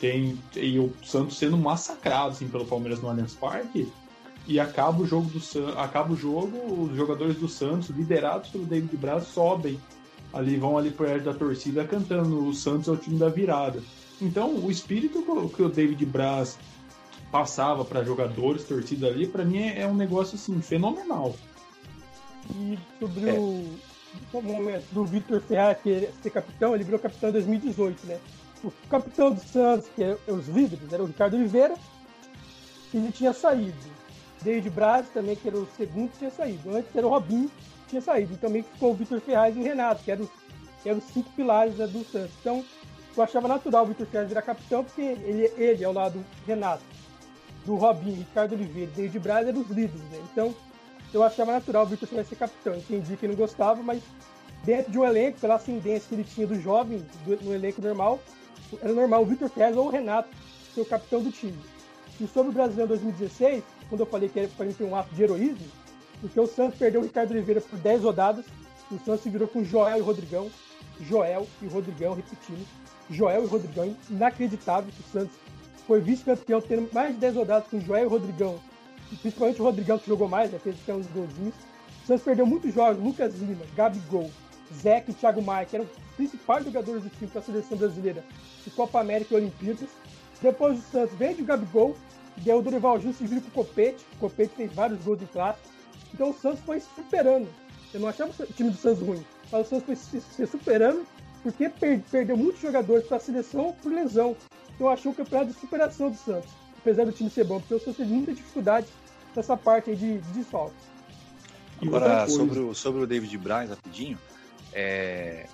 tem 0.00 0.38
e 0.56 0.78
o 0.78 0.92
Santos 1.04 1.38
sendo 1.38 1.56
massacrado 1.56 2.30
assim, 2.30 2.48
pelo 2.48 2.64
Palmeiras 2.64 3.00
no 3.00 3.08
Allianz 3.08 3.34
Parque. 3.34 3.90
E 4.46 4.60
acaba 4.60 5.02
o 5.02 5.06
jogo 5.06 5.30
do 5.30 5.40
acaba 5.78 6.12
o 6.12 6.16
jogo, 6.16 6.82
os 6.82 6.96
jogadores 6.96 7.36
do 7.36 7.48
Santos, 7.48 7.88
liderados 7.88 8.50
pelo 8.50 8.66
David 8.66 8.94
Braz, 8.96 9.26
sobem 9.28 9.80
ali, 10.34 10.56
vão 10.56 10.76
ali 10.76 10.90
perto 10.90 11.24
da 11.24 11.32
torcida 11.32 11.84
cantando 11.84 12.46
o 12.46 12.52
Santos 12.52 12.88
é 12.88 12.90
o 12.90 12.96
time 12.96 13.18
da 13.18 13.28
virada. 13.28 13.82
Então, 14.20 14.54
o 14.56 14.70
espírito 14.70 15.24
que 15.54 15.62
o 15.62 15.68
David 15.68 16.04
Braz 16.04 16.58
passava 17.30 17.84
para 17.84 18.04
jogadores, 18.04 18.64
torcida 18.64 19.06
ali, 19.06 19.26
para 19.26 19.44
mim 19.44 19.58
é, 19.58 19.80
é 19.80 19.86
um 19.86 19.94
negócio 19.94 20.34
assim 20.34 20.60
fenomenal. 20.60 21.34
E 22.50 22.78
sobre 22.98 23.30
É. 23.30 23.32
o, 23.32 23.78
o 24.32 24.42
momento 24.42 24.84
do 24.92 25.04
Vitor 25.04 25.40
Ferraz 25.40 25.78
que 25.82 26.08
ser 26.22 26.30
capitão, 26.30 26.74
ele 26.74 26.84
virou 26.84 26.98
capitão 27.00 27.30
em 27.30 27.32
2018, 27.32 28.06
né? 28.06 28.18
O 28.62 28.72
capitão 28.88 29.30
do 29.30 29.40
Santos, 29.40 29.88
que 29.94 30.02
é 30.02 30.16
os 30.26 30.48
líderes, 30.48 30.92
era 30.92 31.02
o 31.02 31.06
Ricardo 31.06 31.34
Oliveira, 31.34 31.74
ele 32.92 33.12
tinha 33.12 33.32
saído. 33.32 33.76
David 34.42 34.70
Braz 34.70 35.06
também, 35.08 35.36
que 35.36 35.48
era 35.48 35.56
o 35.56 35.66
segundo, 35.76 36.12
tinha 36.18 36.30
saído. 36.30 36.74
Antes 36.74 36.94
era 36.94 37.06
o 37.06 37.10
Robinho, 37.10 37.50
tinha 37.88 38.00
saído. 38.00 38.34
E 38.34 38.36
também 38.36 38.62
ficou 38.62 38.92
o 38.92 38.94
Vitor 38.94 39.20
Ferraz 39.20 39.56
e 39.56 39.60
o 39.60 39.62
Renato, 39.62 40.02
que 40.04 40.10
eram, 40.10 40.28
que 40.82 40.88
eram 40.88 40.98
os 40.98 41.04
cinco 41.04 41.30
pilares 41.32 41.76
né, 41.76 41.86
do 41.86 42.04
Santos. 42.04 42.32
Então, 42.40 42.64
eu 43.16 43.22
achava 43.22 43.48
natural 43.48 43.84
o 43.84 43.88
Vitor 43.88 44.06
Ferraz 44.06 44.28
virar 44.28 44.42
capitão, 44.42 44.84
porque 44.84 45.00
ele, 45.00 45.50
ele 45.56 45.84
ao 45.84 45.92
lado 45.92 46.18
do 46.18 46.24
Renato, 46.46 46.82
do 47.64 47.74
Robinho, 47.76 48.16
Ricardo 48.16 48.54
Oliveira 48.54 48.90
e 48.92 48.96
David 48.96 49.18
Braz 49.18 49.48
eram 49.48 49.60
os 49.60 49.68
líderes, 49.68 50.02
né? 50.10 50.22
Então, 50.30 50.54
eu 51.16 51.22
achava 51.22 51.52
natural 51.52 51.84
o 51.84 51.86
Vitor 51.86 52.08
Ferraz 52.08 52.28
ser 52.28 52.36
capitão. 52.36 52.74
Entendi 52.74 53.16
que 53.16 53.28
não 53.28 53.34
gostava, 53.34 53.82
mas 53.82 54.02
dentro 54.64 54.90
de 54.90 54.98
um 54.98 55.04
elenco, 55.04 55.38
pela 55.38 55.54
ascendência 55.54 56.08
que 56.08 56.14
ele 56.14 56.24
tinha 56.24 56.46
do 56.46 56.60
jovem, 56.60 57.04
do, 57.24 57.44
no 57.44 57.54
elenco 57.54 57.80
normal, 57.80 58.20
era 58.82 58.92
normal 58.92 59.22
o 59.22 59.26
Vitor 59.26 59.48
Ferraz 59.48 59.76
ou 59.76 59.86
o 59.86 59.90
Renato 59.90 60.28
ser 60.74 60.80
o 60.80 60.84
capitão 60.84 61.22
do 61.22 61.30
time. 61.30 61.58
E 62.20 62.26
sobre 62.26 62.50
o 62.50 62.54
Brasileiro 62.54 62.88
2016, 62.88 63.62
quando 63.88 64.00
eu 64.00 64.06
falei 64.06 64.28
que 64.28 64.40
era 64.40 64.48
para 64.48 64.66
mim 64.66 64.74
um 64.80 64.96
ato 64.96 65.14
de 65.14 65.22
heroísmo, 65.22 65.66
porque 66.20 66.40
o 66.40 66.46
Santos 66.46 66.78
perdeu 66.78 67.00
o 67.00 67.04
Ricardo 67.04 67.30
Oliveira 67.30 67.60
por 67.60 67.78
10 67.78 68.02
rodadas, 68.02 68.44
o 68.90 68.98
Santos 68.98 69.22
se 69.22 69.30
virou 69.30 69.48
com 69.48 69.64
Joel 69.64 69.98
e 69.98 70.00
Rodrigão, 70.00 70.50
Joel 71.00 71.46
e 71.62 71.66
Rodrigão, 71.66 72.14
repetindo, 72.14 72.66
Joel 73.10 73.44
e 73.44 73.46
Rodrigão, 73.46 73.96
inacreditável 74.10 74.90
que 74.92 75.00
o 75.00 75.12
Santos 75.12 75.36
foi 75.86 76.00
vice-campeão 76.00 76.60
tendo 76.60 76.88
mais 76.92 77.14
de 77.14 77.20
10 77.20 77.36
rodadas 77.36 77.68
com 77.68 77.80
Joel 77.80 78.04
e 78.04 78.08
Rodrigão, 78.08 78.58
principalmente 79.20 79.60
o 79.60 79.64
Rodrigão 79.64 79.98
que 79.98 80.06
jogou 80.06 80.28
mais, 80.28 80.50
né, 80.50 80.58
fez 80.58 80.76
até 80.82 80.94
uns 80.94 81.06
golzinhos. 81.08 81.54
O 82.02 82.06
Santos 82.06 82.24
perdeu 82.24 82.46
muitos 82.46 82.74
jogos, 82.74 83.02
Lucas 83.02 83.34
Lima, 83.34 83.64
Gabigol, 83.74 84.30
Zeca 84.72 85.10
e 85.10 85.14
Thiago 85.14 85.42
Maia, 85.42 85.66
que 85.66 85.76
eram 85.76 85.86
os 85.86 86.14
principais 86.16 86.64
jogadores 86.64 87.02
do 87.02 87.10
time 87.10 87.30
para 87.30 87.40
a 87.40 87.44
seleção 87.44 87.78
brasileira 87.78 88.24
de 88.64 88.70
Copa 88.70 89.00
América 89.00 89.34
e 89.34 89.36
Olimpíadas. 89.38 89.88
Depois 90.42 90.78
o 90.78 90.82
Santos 90.82 91.16
vende 91.16 91.42
o 91.42 91.44
Gabigol, 91.44 91.96
e 92.44 92.50
aí 92.50 92.56
o 92.58 92.62
Dorival 92.62 92.98
Júnior 92.98 93.14
se 93.14 93.26
vira 93.26 93.40
com 93.40 93.48
o 93.48 93.64
Copete, 93.64 94.04
o 94.14 94.18
Copete 94.18 94.54
fez 94.56 94.72
vários 94.72 95.02
gols 95.02 95.22
em 95.22 95.26
clássico. 95.26 95.68
Então 96.12 96.30
o 96.30 96.34
Santos 96.34 96.60
foi 96.60 96.80
superando. 96.80 97.48
Eu 97.92 98.00
não 98.00 98.08
achava 98.08 98.30
o 98.30 98.52
time 98.52 98.70
do 98.70 98.76
Santos 98.76 99.06
ruim, 99.06 99.24
mas 99.50 99.66
o 99.66 99.70
Santos 99.70 99.84
foi 99.86 99.96
se, 99.96 100.46
superando 100.46 101.06
porque 101.42 101.68
per- 101.68 102.00
perdeu 102.10 102.36
muitos 102.36 102.60
jogadores 102.60 103.06
para 103.06 103.18
a 103.18 103.20
seleção 103.20 103.74
por 103.82 103.92
lesão. 103.92 104.36
Então 104.74 104.88
eu 104.88 104.92
achei 104.92 105.10
um 105.10 105.14
campeonato 105.14 105.52
de 105.52 105.60
superação 105.60 106.10
do 106.10 106.16
Santos, 106.16 106.50
apesar 106.84 107.06
do 107.06 107.12
time 107.12 107.30
ser 107.30 107.44
bom, 107.44 107.58
porque 107.58 107.74
o 107.74 107.78
Santos 107.78 107.96
teve 107.96 108.12
muita 108.12 108.34
dificuldade 108.34 108.86
nessa 109.34 109.56
parte 109.56 109.88
aí 109.90 109.96
de, 109.96 110.18
de 110.18 110.32
desfalques. 110.32 110.76
Agora, 111.80 112.28
sobre 112.28 112.58
o, 112.60 112.74
sobre 112.74 113.02
o 113.02 113.06
David 113.06 113.36
Braz, 113.38 113.70
rapidinho, 113.70 114.18
é, 114.72 115.46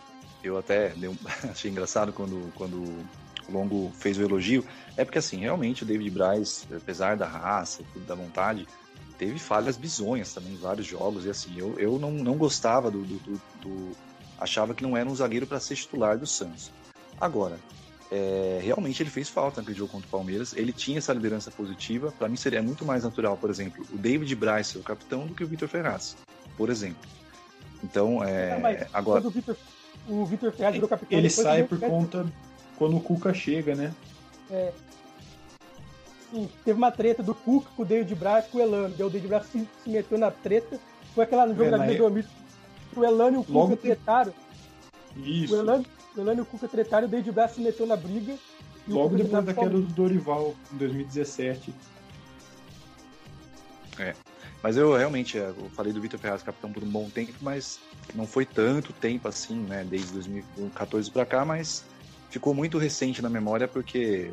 eu 0.42 0.58
até 0.58 0.88
dei 0.90 1.08
um- 1.08 1.16
achei 1.48 1.70
engraçado 1.70 2.12
quando, 2.12 2.52
quando 2.56 2.76
o 3.48 3.52
Longo 3.52 3.92
fez 3.94 4.18
o 4.18 4.22
elogio. 4.22 4.64
É 4.96 5.04
porque, 5.04 5.18
assim, 5.18 5.38
realmente 5.40 5.84
o 5.84 5.86
David 5.86 6.10
Braz, 6.10 6.66
apesar 6.76 7.16
da 7.16 7.26
raça, 7.26 7.82
tudo 7.92 8.04
da 8.04 8.14
vontade, 8.16 8.66
teve 9.16 9.38
falhas 9.38 9.76
bizonhas 9.76 10.34
também 10.34 10.52
em 10.54 10.56
vários 10.56 10.86
jogos. 10.86 11.24
E, 11.24 11.30
assim, 11.30 11.56
eu, 11.56 11.78
eu 11.78 11.98
não, 11.98 12.10
não 12.10 12.36
gostava 12.36 12.90
do, 12.90 13.02
do, 13.02 13.18
do- 13.20 13.40
do- 13.62 13.96
Achava 14.38 14.74
que 14.74 14.82
não 14.82 14.96
era 14.96 15.06
um 15.08 15.14
zagueiro 15.14 15.46
para 15.46 15.60
ser 15.60 15.76
titular 15.76 16.18
do 16.18 16.26
Santos. 16.26 16.72
Agora, 17.20 17.58
é, 18.10 18.60
realmente 18.62 19.02
ele 19.02 19.10
fez 19.10 19.28
falta 19.28 19.60
naquele 19.60 19.76
jogo 19.78 19.92
contra 19.92 20.06
o 20.06 20.10
Palmeiras. 20.10 20.52
Ele 20.56 20.72
tinha 20.72 20.98
essa 20.98 21.12
liderança 21.12 21.50
positiva. 21.50 22.12
Para 22.18 22.28
mim 22.28 22.36
seria 22.36 22.62
muito 22.62 22.84
mais 22.84 23.04
natural, 23.04 23.36
por 23.36 23.50
exemplo, 23.50 23.84
o 23.92 23.96
David 23.96 24.34
Braz 24.34 24.68
ser 24.68 24.78
o 24.78 24.82
capitão 24.82 25.26
do 25.26 25.34
que 25.34 25.44
o 25.44 25.46
Vitor 25.46 25.68
Ferraz, 25.68 26.16
por 26.56 26.70
exemplo. 26.70 27.08
Então, 27.84 28.22
é, 28.22 28.58
mas 28.58 28.86
agora, 28.92 29.26
o 29.26 29.30
Vitor, 29.30 29.56
o 30.08 30.24
Vitor 30.26 30.52
Ferraz 30.52 30.74
virou 30.74 30.88
capitão, 30.88 31.18
ele 31.18 31.30
sai 31.30 31.62
por 31.64 31.78
conta 31.80 32.26
quando 32.76 32.96
o 32.96 33.00
Cuca 33.00 33.32
chega, 33.32 33.74
né? 33.74 33.94
Sim, 36.32 36.48
teve 36.64 36.78
uma 36.78 36.92
treta 36.92 37.22
do 37.22 37.34
Cuca 37.34 37.68
com 37.76 37.82
o 37.82 37.86
David 37.86 38.14
Braz 38.14 38.46
com 38.46 38.58
o 38.58 38.60
Elano. 38.60 38.94
Daí 38.96 39.06
o 39.06 39.10
David 39.10 39.28
Braz 39.28 39.46
se, 39.46 39.68
se 39.82 39.90
meteu 39.90 40.16
na 40.18 40.30
treta. 40.30 40.78
Foi 41.14 41.24
aquela 41.24 41.44
no 41.46 41.54
jogo 41.56 41.64
É, 41.64 41.78
época- 41.78 41.98
Dormir. 41.98 42.26
O 42.94 43.04
Elano 43.04 43.36
e 43.36 43.40
o 43.40 43.44
Cuca 43.44 43.52
Logo 43.58 43.76
tem- 43.76 43.90
tretaram. 43.94 44.32
Isso. 45.16 45.54
O 45.54 45.58
Elano, 45.58 45.84
o 46.16 46.20
Elano 46.20 46.40
e 46.40 46.42
o 46.42 46.46
Cuca 46.46 46.68
tretaram, 46.68 47.06
o 47.06 47.10
David 47.10 47.32
Braz 47.32 47.52
se 47.52 47.60
meteu 47.60 47.86
na 47.86 47.96
briga. 47.96 48.36
e 48.88 48.92
Logo 48.92 49.10
depois 49.16 49.32
na- 49.32 49.40
da 49.42 49.54
queda 49.54 49.70
do 49.70 49.82
Dorival, 49.82 50.54
em 50.72 50.76
2017. 50.76 51.72
mas 54.62 54.76
eu 54.76 54.94
realmente 54.96 55.38
é, 55.38 55.48
eu 55.48 55.70
falei 55.74 55.92
do 55.92 56.00
Vitor 56.00 56.18
Ferraz 56.18 56.42
capitão 56.42 56.72
por 56.72 56.82
um 56.82 56.88
bom 56.88 57.08
tempo, 57.10 57.34
mas 57.40 57.78
não 58.14 58.26
foi 58.26 58.44
tanto 58.46 58.92
tempo 58.92 59.28
assim, 59.28 59.56
né, 59.56 59.84
desde 59.88 60.12
2014 60.12 61.10
para 61.10 61.24
cá, 61.26 61.44
mas 61.44 61.84
ficou 62.30 62.54
muito 62.54 62.78
recente 62.78 63.20
na 63.22 63.28
memória 63.30 63.68
porque 63.68 64.30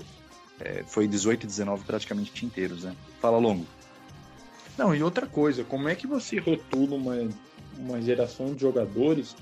é, 0.60 0.84
foi 0.84 1.08
18 1.08 1.44
e 1.44 1.48
19 1.48 1.84
praticamente 1.86 2.46
inteiros, 2.46 2.84
né? 2.84 2.96
Fala 3.22 3.38
longo. 3.38 3.66
Não, 4.78 4.94
e 4.96 5.02
outra 5.04 5.26
coisa, 5.28 5.64
como 5.64 5.88
é 5.90 5.96
que 5.96 6.08
você 6.08 6.40
rotula 6.40 6.96
uma, 6.96 7.30
uma 7.78 8.02
geração 8.02 8.54
de 8.54 8.62
jogadores, 8.62 9.36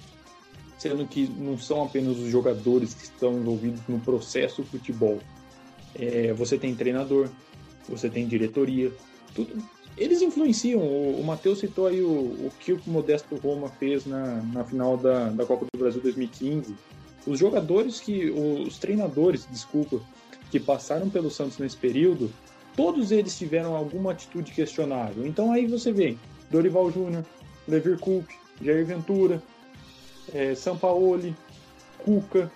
sendo 0.86 1.08
que 1.08 1.28
não 1.28 1.58
são 1.58 1.84
apenas 1.84 2.16
os 2.20 2.30
jogadores 2.30 2.94
que 2.94 3.06
estão 3.06 3.34
envolvidos 3.34 3.82
no 3.88 4.00
processo 4.00 4.62
do 4.62 4.68
futebol? 4.68 5.20
É, 5.96 6.32
você 6.34 6.60
tem 6.60 6.76
treinador, 6.76 7.28
você 7.90 8.08
tem 8.08 8.28
diretoria, 8.28 8.92
tudo. 9.34 9.64
Eles 9.98 10.22
influenciam. 10.22 10.82
O, 10.82 11.20
o 11.20 11.24
Matheus 11.24 11.60
citou 11.60 11.88
aí 11.88 12.02
o, 12.02 12.10
o 12.10 12.52
que 12.60 12.74
o 12.74 12.82
Modesto 12.86 13.36
Roma 13.38 13.68
fez 13.68 14.06
na, 14.06 14.44
na 14.44 14.64
final 14.64 14.96
da, 14.96 15.30
da 15.30 15.44
Copa 15.44 15.66
do 15.74 15.80
Brasil 15.80 16.02
2015. 16.02 16.76
Os 17.26 17.40
jogadores 17.40 18.00
que. 18.00 18.30
Os 18.30 18.78
treinadores, 18.78 19.48
desculpa, 19.50 20.00
que 20.52 20.60
passaram 20.60 21.10
pelo 21.10 21.32
Santos 21.32 21.58
nesse 21.58 21.78
período, 21.78 22.32
todos 22.76 23.12
eles 23.12 23.36
tiveram 23.36 23.76
alguma 23.76 24.12
atitude 24.12 24.52
questionável. 24.52 25.26
Então 25.26 25.52
aí 25.52 25.66
você 25.66 25.92
vê 25.92 26.16
Dorival 26.52 26.92
Júnior, 26.92 27.26
Levir 27.68 27.98
Coupe, 27.98 28.36
Jair 28.62 28.86
Ventura, 28.86 29.42
é, 30.36 30.54
Sampaoli, 30.54 31.34
Cuca, 32.04 32.52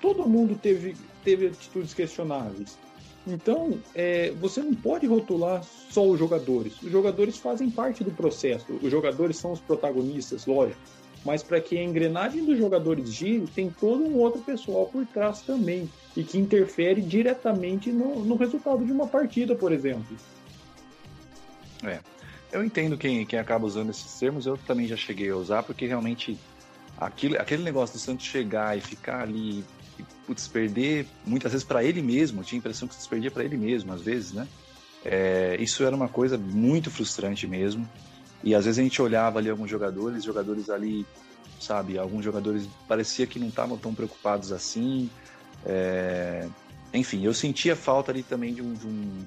todo 0.00 0.28
mundo 0.28 0.54
teve, 0.54 0.96
teve 1.24 1.48
atitudes 1.48 1.92
questionáveis. 1.92 2.78
Então, 3.26 3.78
é, 3.94 4.30
você 4.40 4.62
não 4.62 4.74
pode 4.74 5.06
rotular 5.06 5.62
só 5.90 6.06
os 6.06 6.18
jogadores. 6.18 6.80
Os 6.80 6.90
jogadores 6.90 7.36
fazem 7.36 7.68
parte 7.68 8.04
do 8.04 8.12
processo. 8.12 8.72
Os 8.80 8.90
jogadores 8.90 9.36
são 9.36 9.52
os 9.52 9.60
protagonistas, 9.60 10.46
lógico. 10.46 10.80
Mas 11.24 11.42
para 11.42 11.60
que 11.60 11.76
a 11.76 11.82
engrenagem 11.82 12.44
dos 12.44 12.56
jogadores 12.56 13.12
gire, 13.12 13.44
tem 13.48 13.68
todo 13.68 14.04
um 14.04 14.16
outro 14.16 14.40
pessoal 14.40 14.86
por 14.86 15.04
trás 15.04 15.42
também. 15.42 15.90
E 16.16 16.22
que 16.22 16.38
interfere 16.38 17.02
diretamente 17.02 17.90
no, 17.90 18.24
no 18.24 18.36
resultado 18.36 18.84
de 18.84 18.92
uma 18.92 19.08
partida, 19.08 19.54
por 19.54 19.72
exemplo. 19.72 20.16
Eu 22.50 22.64
entendo 22.64 22.96
quem, 22.96 23.26
quem 23.26 23.38
acaba 23.38 23.66
usando 23.66 23.90
esses 23.90 24.18
termos, 24.18 24.46
eu 24.46 24.56
também 24.56 24.86
já 24.86 24.96
cheguei 24.96 25.28
a 25.28 25.36
usar, 25.36 25.64
porque 25.64 25.86
realmente 25.86 26.38
aquele, 27.00 27.36
aquele 27.38 27.62
negócio 27.62 27.96
do 27.96 28.00
Santos 28.00 28.26
chegar 28.26 28.76
e 28.76 28.80
ficar 28.80 29.22
ali 29.22 29.64
e 29.98 30.04
putz, 30.26 30.46
perder 30.46 31.06
muitas 31.24 31.52
vezes 31.52 31.66
para 31.66 31.82
ele 31.82 32.00
mesmo, 32.00 32.40
eu 32.40 32.44
tinha 32.44 32.58
a 32.58 32.60
impressão 32.60 32.86
que 32.86 32.94
se 32.94 33.08
perdia 33.08 33.30
para 33.30 33.44
ele 33.44 33.56
mesmo, 33.56 33.92
às 33.92 34.00
vezes, 34.00 34.32
né? 34.32 34.46
É, 35.04 35.56
isso 35.60 35.84
era 35.84 35.94
uma 35.94 36.08
coisa 36.08 36.36
muito 36.36 36.90
frustrante 36.90 37.46
mesmo. 37.46 37.88
E 38.42 38.54
às 38.54 38.64
vezes 38.64 38.78
a 38.78 38.82
gente 38.82 39.00
olhava 39.02 39.38
ali 39.38 39.50
alguns 39.50 39.68
jogadores, 39.68 40.22
jogadores 40.22 40.70
ali, 40.70 41.04
sabe, 41.58 41.98
alguns 41.98 42.24
jogadores 42.24 42.68
parecia 42.86 43.26
que 43.26 43.38
não 43.38 43.48
estavam 43.48 43.76
tão 43.76 43.92
preocupados 43.94 44.52
assim. 44.52 45.10
É, 45.66 46.48
enfim, 46.94 47.24
eu 47.24 47.34
sentia 47.34 47.74
falta 47.74 48.12
ali 48.12 48.22
também 48.22 48.54
de 48.54 48.62
um, 48.62 48.74
de 48.74 48.86
um, 48.86 49.24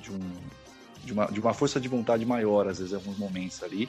de 0.00 0.12
um 0.12 0.20
de 1.06 1.12
uma, 1.12 1.26
de 1.26 1.40
uma 1.40 1.54
força 1.54 1.80
de 1.80 1.88
vontade 1.88 2.26
maior, 2.26 2.66
às 2.66 2.78
vezes, 2.78 2.92
em 2.92 2.96
alguns 2.96 3.16
momentos 3.16 3.62
ali. 3.62 3.88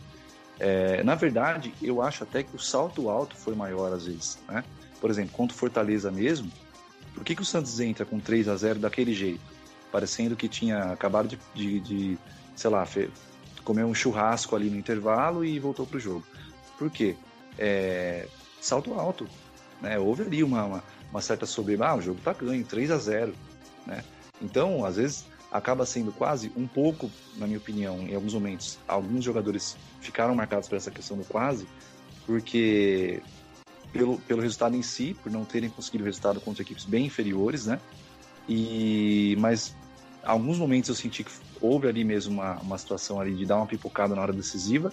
É, 0.60 1.04
na 1.04 1.16
verdade, 1.16 1.74
eu 1.82 2.02
acho 2.02 2.24
até 2.24 2.44
que 2.44 2.56
o 2.56 2.60
salto 2.60 3.10
alto 3.10 3.36
foi 3.36 3.56
maior, 3.56 3.94
às 3.94 4.06
vezes. 4.06 4.40
Né? 4.48 4.64
Por 5.00 5.10
exemplo, 5.10 5.32
contra 5.34 5.56
o 5.56 5.60
Fortaleza 5.60 6.12
mesmo, 6.12 6.52
por 7.14 7.24
que, 7.24 7.36
que 7.36 7.42
o 7.42 7.46
Santos 7.46 7.80
entra 7.80 8.06
com 8.06 8.20
3 8.20 8.48
a 8.48 8.56
0 8.56 8.80
daquele 8.80 9.14
jeito? 9.14 9.42
Parecendo 9.92 10.36
que 10.36 10.48
tinha 10.48 10.92
acabado 10.92 11.28
de, 11.28 11.40
de, 11.54 11.80
de 11.80 12.18
sei 12.56 12.70
lá, 12.70 12.88
comer 13.64 13.84
um 13.84 13.94
churrasco 13.94 14.56
ali 14.56 14.70
no 14.70 14.78
intervalo 14.78 15.46
e 15.46 15.60
voltou 15.60 15.86
para 15.86 15.98
o 15.98 16.00
jogo. 16.00 16.26
Por 16.78 16.90
quê? 16.90 17.16
É, 17.58 18.28
salto 18.62 18.94
alto. 18.94 19.28
Né? 19.82 19.98
Houve 19.98 20.24
ali 20.24 20.44
uma, 20.44 20.64
uma, 20.64 20.84
uma 21.12 21.22
certa 21.22 21.46
soberba. 21.46 21.88
Ah, 21.88 21.96
o 21.96 22.02
jogo 22.02 22.20
está 22.20 22.34
ganho, 22.34 22.64
3 22.66 22.92
a 22.92 22.98
0 22.98 23.34
né? 23.86 24.04
Então, 24.42 24.86
às 24.86 24.98
vezes, 24.98 25.26
acaba 25.52 25.86
sendo 25.86 26.12
quase 26.12 26.52
um 26.56 26.68
pouco, 26.68 27.10
na 27.36 27.48
minha 27.48 27.58
opinião, 27.58 28.00
em 28.02 28.14
alguns 28.14 28.34
momentos, 28.34 28.78
alguns 28.88 29.24
jogadores 29.24 29.78
ficaram 30.02 30.36
marcados 30.36 30.68
por 30.68 30.76
essa 30.76 30.92
questão 30.92 31.18
do 31.18 31.24
quase, 31.24 31.68
porque 32.26 33.22
pelo, 33.92 34.20
pelo 34.20 34.42
resultado 34.42 34.76
em 34.76 34.82
si, 34.82 35.16
por 35.24 35.32
não 35.32 35.46
terem 35.46 35.70
conseguido 35.70 36.04
resultado 36.04 36.42
contra 36.42 36.62
equipes 36.62 36.86
bem 36.86 37.06
inferiores, 37.06 37.66
né? 37.66 37.80
E 38.48 39.36
mas 39.40 39.76
alguns 40.24 40.58
momentos 40.58 40.90
eu 40.90 40.96
senti 40.96 41.24
que 41.24 41.32
houve 41.62 41.88
ali 41.88 42.04
mesmo 42.04 42.34
uma, 42.34 42.58
uma 42.58 42.78
situação 42.78 43.20
ali 43.20 43.34
de 43.34 43.46
dar 43.46 43.58
uma 43.58 43.66
pipocada 43.66 44.16
na 44.16 44.22
hora 44.22 44.34
decisiva 44.34 44.92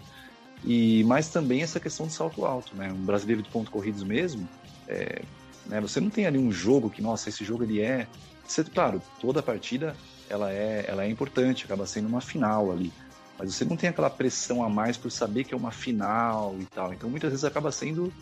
e 0.65 1.05
mas 1.05 1.29
também 1.29 1.63
essa 1.63 1.79
questão 1.81 2.07
do 2.07 2.13
salto 2.13 2.45
alto, 2.45 2.77
né? 2.77 2.93
Um 2.93 3.05
brasileiro 3.05 3.43
de 3.43 3.49
pontos 3.49 3.71
corridos 3.71 4.05
mesmo, 4.05 4.49
é, 4.89 5.23
né? 5.67 5.81
Você 5.81 6.01
não 6.01 6.11
tem 6.11 6.27
ali 6.27 6.39
um 6.39 6.53
jogo 6.53 6.89
que 6.89 7.03
nossa 7.03 7.29
esse 7.29 7.45
jogo 7.45 7.65
ele 7.65 7.81
é, 7.81 8.07
você, 8.47 8.63
claro, 8.63 9.03
toda 9.21 9.43
partida 9.43 9.97
ela 10.29 10.53
é 10.53 10.85
ela 10.89 11.05
é 11.05 11.09
importante, 11.09 11.65
acaba 11.65 11.87
sendo 11.87 12.09
uma 12.09 12.21
final 12.21 12.73
ali, 12.73 12.93
mas 13.39 13.55
você 13.55 13.65
não 13.65 13.77
tem 13.77 13.91
aquela 13.91 14.11
pressão 14.11 14.63
a 14.63 14.69
mais 14.69 14.97
por 14.97 15.11
saber 15.11 15.45
que 15.45 15.55
é 15.55 15.57
uma 15.57 15.71
final 15.71 16.57
e 16.59 16.65
tal. 16.67 16.93
Então 16.93 17.11
muitas 17.11 17.31
vezes 17.31 17.45
acaba 17.45 17.73
sendo 17.73 18.13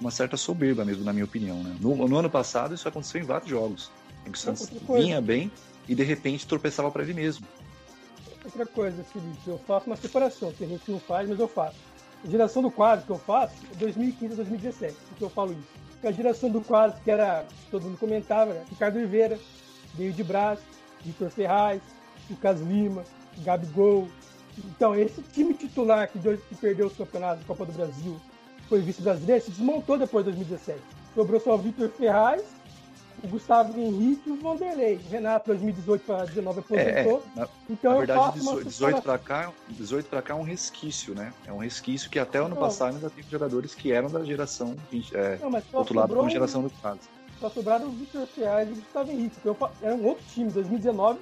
uma 0.00 0.10
certa 0.10 0.36
soberba 0.36 0.84
mesmo, 0.84 1.04
na 1.04 1.12
minha 1.12 1.24
opinião. 1.24 1.62
Né? 1.62 1.76
No, 1.80 2.08
no, 2.08 2.16
ano 2.16 2.30
passado, 2.30 2.74
isso 2.74 2.88
aconteceu 2.88 3.20
em 3.20 3.24
vários 3.24 3.48
jogos, 3.48 3.90
em 4.26 4.32
que 4.32 4.38
o 4.38 4.40
Santos 4.40 4.70
vinha 4.88 5.20
bem 5.20 5.50
e 5.88 5.94
de 5.94 6.02
repente 6.02 6.46
tropeçava 6.46 6.90
para 6.90 7.02
ele 7.02 7.14
mesmo. 7.14 7.46
Outra 8.44 8.66
coisa, 8.66 9.04
Felipe, 9.04 9.38
eu 9.46 9.58
faço 9.58 9.86
uma 9.86 9.96
separação, 9.96 10.52
que 10.52 10.64
a 10.64 10.66
gente 10.66 10.90
não 10.90 10.98
faz, 10.98 11.28
mas 11.28 11.38
eu 11.38 11.46
faço. 11.46 11.76
A 12.24 12.28
geração 12.28 12.62
do 12.62 12.70
quadro 12.70 13.04
que 13.04 13.12
eu 13.12 13.18
faço 13.18 13.54
é 13.72 13.76
2015 13.76 14.32
a 14.32 14.36
2017, 14.36 14.96
que 15.16 15.22
eu 15.22 15.30
falo 15.30 15.52
isso. 15.52 15.68
Porque 15.92 16.06
a 16.08 16.12
geração 16.12 16.50
do 16.50 16.60
quadro, 16.60 17.00
que 17.02 17.10
era, 17.10 17.46
todo 17.70 17.84
mundo 17.84 17.98
comentava, 17.98 18.52
né? 18.52 18.64
Ricardo 18.68 18.96
Oliveira, 18.96 19.38
David 19.94 20.24
Braz, 20.24 20.58
Vitor 21.04 21.30
Ferraz, 21.30 21.80
Lucas 22.30 22.60
Lima, 22.60 23.04
Gabigol. 23.38 24.08
Então, 24.58 24.94
esse 24.94 25.22
time 25.22 25.54
titular 25.54 26.08
que, 26.08 26.18
que 26.18 26.54
perdeu 26.56 26.86
os 26.86 26.96
campeonatos 26.96 27.40
da 27.40 27.46
Copa 27.46 27.64
do 27.64 27.72
Brasil, 27.72 28.20
foi 28.68 28.80
vice-brasileiro, 28.80 29.44
se 29.44 29.50
desmontou 29.50 29.98
depois 29.98 30.24
de 30.24 30.32
2017. 30.32 30.80
Sobrou 31.14 31.40
só 31.40 31.54
o 31.54 31.58
Vitor 31.58 31.88
Ferraz, 31.90 32.42
o 33.22 33.28
Gustavo 33.28 33.78
Henrique 33.78 34.28
e 34.28 34.32
o 34.32 34.36
Vanderlei. 34.36 34.98
Renato, 35.10 35.48
2018 35.48 36.02
para 36.04 36.16
2019, 36.24 36.60
aposentou. 36.60 37.22
É, 37.36 37.38
é. 37.38 37.40
Na, 37.40 37.48
então, 37.70 37.92
na 37.92 37.98
verdade, 37.98 38.40
18, 38.40 38.64
18 38.64 39.02
para 39.02 39.18
cá, 39.18 39.52
18 39.68 40.08
para 40.08 40.22
cá 40.22 40.34
é 40.34 40.36
um 40.36 40.42
resquício, 40.42 41.14
né? 41.14 41.32
É 41.46 41.52
um 41.52 41.58
resquício 41.58 42.10
que 42.10 42.18
até 42.18 42.40
o 42.40 42.46
ano 42.46 42.56
passado 42.56 42.94
ainda 42.94 43.10
tem 43.10 43.24
jogadores 43.30 43.74
que 43.74 43.92
eram 43.92 44.10
da 44.10 44.24
geração, 44.24 44.74
é, 45.12 45.38
não, 45.40 45.50
mas 45.50 45.64
outro 45.72 45.94
lado, 45.94 46.14
como 46.14 46.28
geração 46.28 46.62
do 46.62 46.70
quase. 46.70 47.00
Só 47.42 47.50
sobraram 47.50 47.88
o 47.88 47.90
Vitor 47.90 48.24
Ferraz 48.24 48.68
e 48.68 48.72
o 48.72 48.76
Gustavo 48.76 49.10
Henrique. 49.10 49.36
Então, 49.40 49.56
era 49.82 49.96
um 49.96 50.06
outro 50.06 50.24
time. 50.32 50.48
2019 50.48 51.18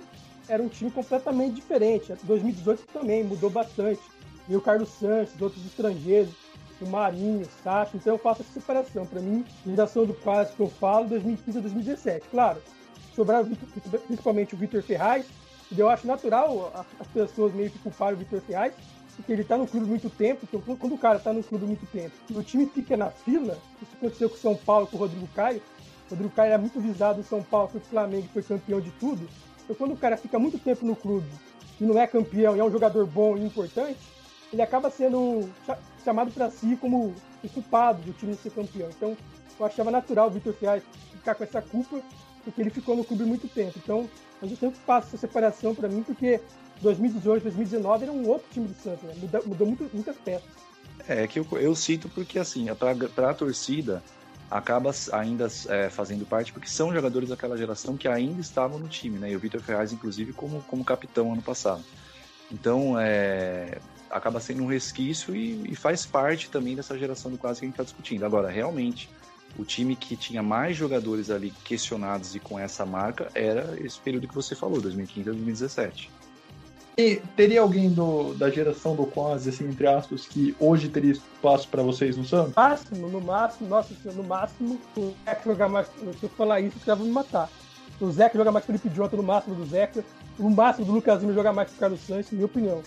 era 0.51 0.63
um 0.63 0.69
time 0.69 0.91
completamente 0.91 1.55
diferente. 1.55 2.13
2018 2.25 2.87
também 2.93 3.25
mudou 3.25 3.49
bastante. 3.49 4.03
E 4.47 4.55
o 4.55 4.61
Carlos 4.61 4.91
Santos, 4.91 5.41
outros 5.41 5.65
estrangeiros 5.65 6.35
o 6.83 6.87
Marinho, 6.89 7.43
o 7.43 7.63
Sacha, 7.63 7.95
então 7.95 8.15
eu 8.15 8.19
faço 8.19 8.41
essa 8.41 8.53
separação. 8.53 9.05
Para 9.07 9.21
mim, 9.21 9.45
geração 9.67 10.07
do 10.07 10.15
quase 10.15 10.53
que 10.55 10.61
eu 10.61 10.69
falo, 10.69 11.09
2015 11.09 11.59
a 11.59 11.61
2017. 11.61 12.27
Claro, 12.31 12.63
sobraram 13.15 13.51
principalmente 14.07 14.55
o 14.55 14.59
Vitor 14.59 14.83
Ferraz, 14.83 15.27
e 15.71 15.79
eu 15.79 15.91
acho 15.91 16.07
natural 16.07 16.73
as 16.99 17.07
pessoas 17.09 17.53
meio 17.53 17.71
que 17.71 17.79
culparem 17.81 18.15
o 18.15 18.19
Vitor 18.19 18.41
Ferraz, 18.41 18.73
porque 19.15 19.31
ele 19.31 19.43
está 19.43 19.59
no 19.59 19.67
clube 19.67 19.85
muito 19.85 20.09
tempo, 20.09 20.47
então 20.51 20.77
quando 20.77 20.95
o 20.95 20.99
cara 20.99 21.19
está 21.19 21.35
no 21.35 21.43
clube 21.43 21.67
muito 21.67 21.85
tempo 21.93 22.15
e 22.31 22.33
o 22.33 22.43
time 22.43 22.65
fica 22.65 22.97
na 22.97 23.11
fila, 23.11 23.59
isso 23.83 23.93
aconteceu 23.99 24.31
com 24.31 24.37
o 24.37 24.39
São 24.39 24.57
Paulo, 24.57 24.87
com 24.87 24.97
o 24.97 25.01
Rodrigo 25.01 25.29
Caio, 25.35 25.61
Rodrigo 26.11 26.35
Caio 26.35 26.49
era 26.49 26.59
muito 26.59 26.81
visado 26.81 27.19
no 27.19 27.25
São 27.25 27.43
Paulo, 27.43 27.69
foi 27.69 27.81
Flamengo, 27.81 28.29
foi 28.33 28.43
campeão 28.43 28.81
de 28.81 28.91
tudo, 28.93 29.29
então 29.65 29.77
quando 29.77 29.93
o 29.93 29.97
cara 29.97 30.17
fica 30.17 30.39
muito 30.39 30.59
tempo 30.59 30.85
no 30.85 30.97
clube 30.97 31.29
e 31.81 31.85
não 31.85 31.99
é 31.99 32.07
campeão 32.07 32.57
e 32.57 32.61
é 32.61 32.65
um 32.65 32.71
jogador 32.71 33.07
bom 33.07 33.37
e 33.37 33.45
importante, 33.45 33.99
ele 34.53 34.63
acaba 34.63 34.91
sendo 34.91 35.49
chamado 36.05 36.31
para 36.33 36.51
si 36.51 36.77
como 36.81 37.15
o 37.43 37.49
culpado 37.49 38.03
do 38.03 38.13
time 38.13 38.35
ser 38.35 38.51
campeão. 38.51 38.89
Então, 38.91 39.17
eu 39.59 39.67
achava 39.67 39.91
natural 39.91 40.29
o 40.29 40.31
Vitor 40.31 40.53
Ferraz 40.55 40.83
ficar 41.13 41.35
com 41.35 41.45
essa 41.45 41.63
culpa, 41.63 42.01
porque 42.45 42.61
ele 42.61 42.71
ficou 42.71 42.97
no 42.97 43.05
clube 43.05 43.25
muito 43.25 43.47
tempo. 43.49 43.79
Então, 43.83 44.09
a 44.43 44.47
gente 44.47 44.59
sempre 44.59 44.81
passa 44.87 45.09
essa 45.09 45.19
separação 45.19 45.75
para 45.75 45.89
mim, 45.89 46.03
porque 46.03 46.41
2018, 46.81 47.43
2019 47.45 48.05
era 48.05 48.13
um 48.13 48.27
outro 48.29 48.49
time 48.51 48.67
do 48.67 48.75
Santos, 48.75 49.03
né? 49.03 49.15
mudou, 49.19 49.43
mudou 49.47 49.67
muito, 49.67 49.91
muitas 49.93 50.17
peças. 50.17 50.49
É, 51.07 51.27
que 51.27 51.39
eu, 51.39 51.47
eu 51.53 51.75
cito 51.75 52.09
porque, 52.09 52.39
assim, 52.39 52.67
para 52.75 53.31
a 53.31 53.35
torcida, 53.35 54.03
acaba 54.51 54.91
ainda 55.13 55.47
é, 55.69 55.89
fazendo 55.89 56.27
parte, 56.27 56.53
porque 56.53 56.69
são 56.69 56.93
jogadores 56.93 57.29
daquela 57.29 57.57
geração 57.57 57.97
que 57.97 58.09
ainda 58.09 58.41
estavam 58.41 58.79
no 58.79 58.89
time, 58.89 59.19
né? 59.19 59.31
E 59.31 59.37
o 59.37 59.39
Vitor 59.39 59.61
Ferraz, 59.61 59.93
inclusive, 59.93 60.33
como, 60.33 60.61
como 60.63 60.85
capitão 60.85 61.33
ano 61.33 61.43
passado. 61.43 61.85
Então, 62.51 62.99
é, 62.99 63.79
acaba 64.11 64.41
sendo 64.41 64.65
um 64.65 64.67
resquício 64.67 65.37
e, 65.37 65.71
e, 65.71 65.77
faz 65.77 66.05
parte 66.05 66.51
também 66.51 66.75
dessa 66.75 66.99
geração 66.99 67.31
do 67.31 67.39
quase 67.39 67.61
que 67.61 67.67
a 67.67 67.69
gente 67.69 67.75
está 67.75 67.85
discutindo. 67.85 68.25
Agora, 68.27 68.51
realmente, 68.51 69.09
o 69.57 69.65
time 69.65 69.95
que 69.95 70.17
tinha 70.17 70.43
mais 70.43 70.77
jogadores 70.77 71.31
ali 71.31 71.53
questionados 71.65 72.35
e 72.35 72.41
com 72.41 72.59
essa 72.59 72.85
marca 72.85 73.31
era 73.35 73.77
esse 73.81 74.01
período 74.01 74.27
que 74.27 74.35
você 74.35 74.57
falou, 74.57 74.81
2015 74.81 75.29
a 75.29 75.33
2017. 75.33 76.11
E 76.99 77.17
teria 77.37 77.63
alguém 77.63 77.89
do, 77.91 78.35
da 78.35 78.51
geração 78.51 78.95
do 78.95 79.07
quase, 79.07 79.49
assim, 79.49 79.69
entre 79.69 79.87
aspas, 79.87 80.27
que 80.27 80.55
hoje 80.59 80.89
teria 80.89 81.13
espaço 81.13 81.69
para 81.69 81.83
vocês 81.83 82.17
no 82.17 82.25
Santos? 82.25 82.55
Máximo, 82.55 83.09
no 83.09 83.21
máximo, 83.21 83.69
nossa 83.69 83.95
no 84.05 84.25
máximo, 84.25 84.79
o 84.97 85.15
Zeca 85.25 85.43
jogar 85.45 85.69
mais. 85.69 85.87
Se 85.87 86.25
eu 86.25 86.29
falar 86.31 86.61
isso, 86.61 86.77
os 86.77 86.85
caras 86.85 86.99
vão 86.99 87.09
me 87.09 87.15
matar. 87.15 87.49
O 88.01 88.11
Zeca 88.11 88.37
jogar 88.37 88.51
mais 88.51 88.65
que 88.65 88.73
Felipe 88.73 88.95
Jota 88.95 89.17
no 89.17 89.23
máximo 89.23 89.55
do 89.55 89.65
Zeca. 89.67 90.05
O 90.39 90.51
máximo 90.51 90.87
do 90.87 90.93
Lucas 90.93 91.21
Lima 91.21 91.33
jogar 91.33 91.53
mais 91.53 91.71
que 91.71 91.77
o 91.77 91.79
Carlos 91.79 92.01
Santos, 92.01 92.31
minha 92.33 92.47
opinião 92.47 92.83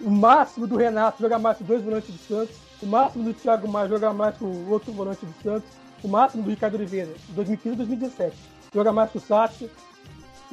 o 0.00 0.10
máximo 0.10 0.66
do 0.66 0.76
Renato 0.76 1.20
jogar 1.20 1.38
mais 1.38 1.58
com 1.58 1.64
dois 1.64 1.82
volantes 1.82 2.10
do 2.10 2.18
Santos, 2.18 2.56
o 2.82 2.86
máximo 2.86 3.24
do 3.24 3.34
Thiago 3.34 3.68
Maia 3.68 3.88
jogar 3.88 4.12
mais 4.12 4.36
com 4.36 4.46
o 4.46 4.70
outro 4.70 4.92
volante 4.92 5.24
do 5.24 5.34
Santos, 5.42 5.68
o 6.02 6.08
máximo 6.08 6.42
do 6.42 6.50
Ricardo 6.50 6.74
Oliveira, 6.74 7.12
2015 7.30 7.76
2017, 7.76 8.36
jogar 8.72 8.92
mais 8.92 9.10
com 9.10 9.18
o 9.18 9.22
Sacha, 9.22 9.68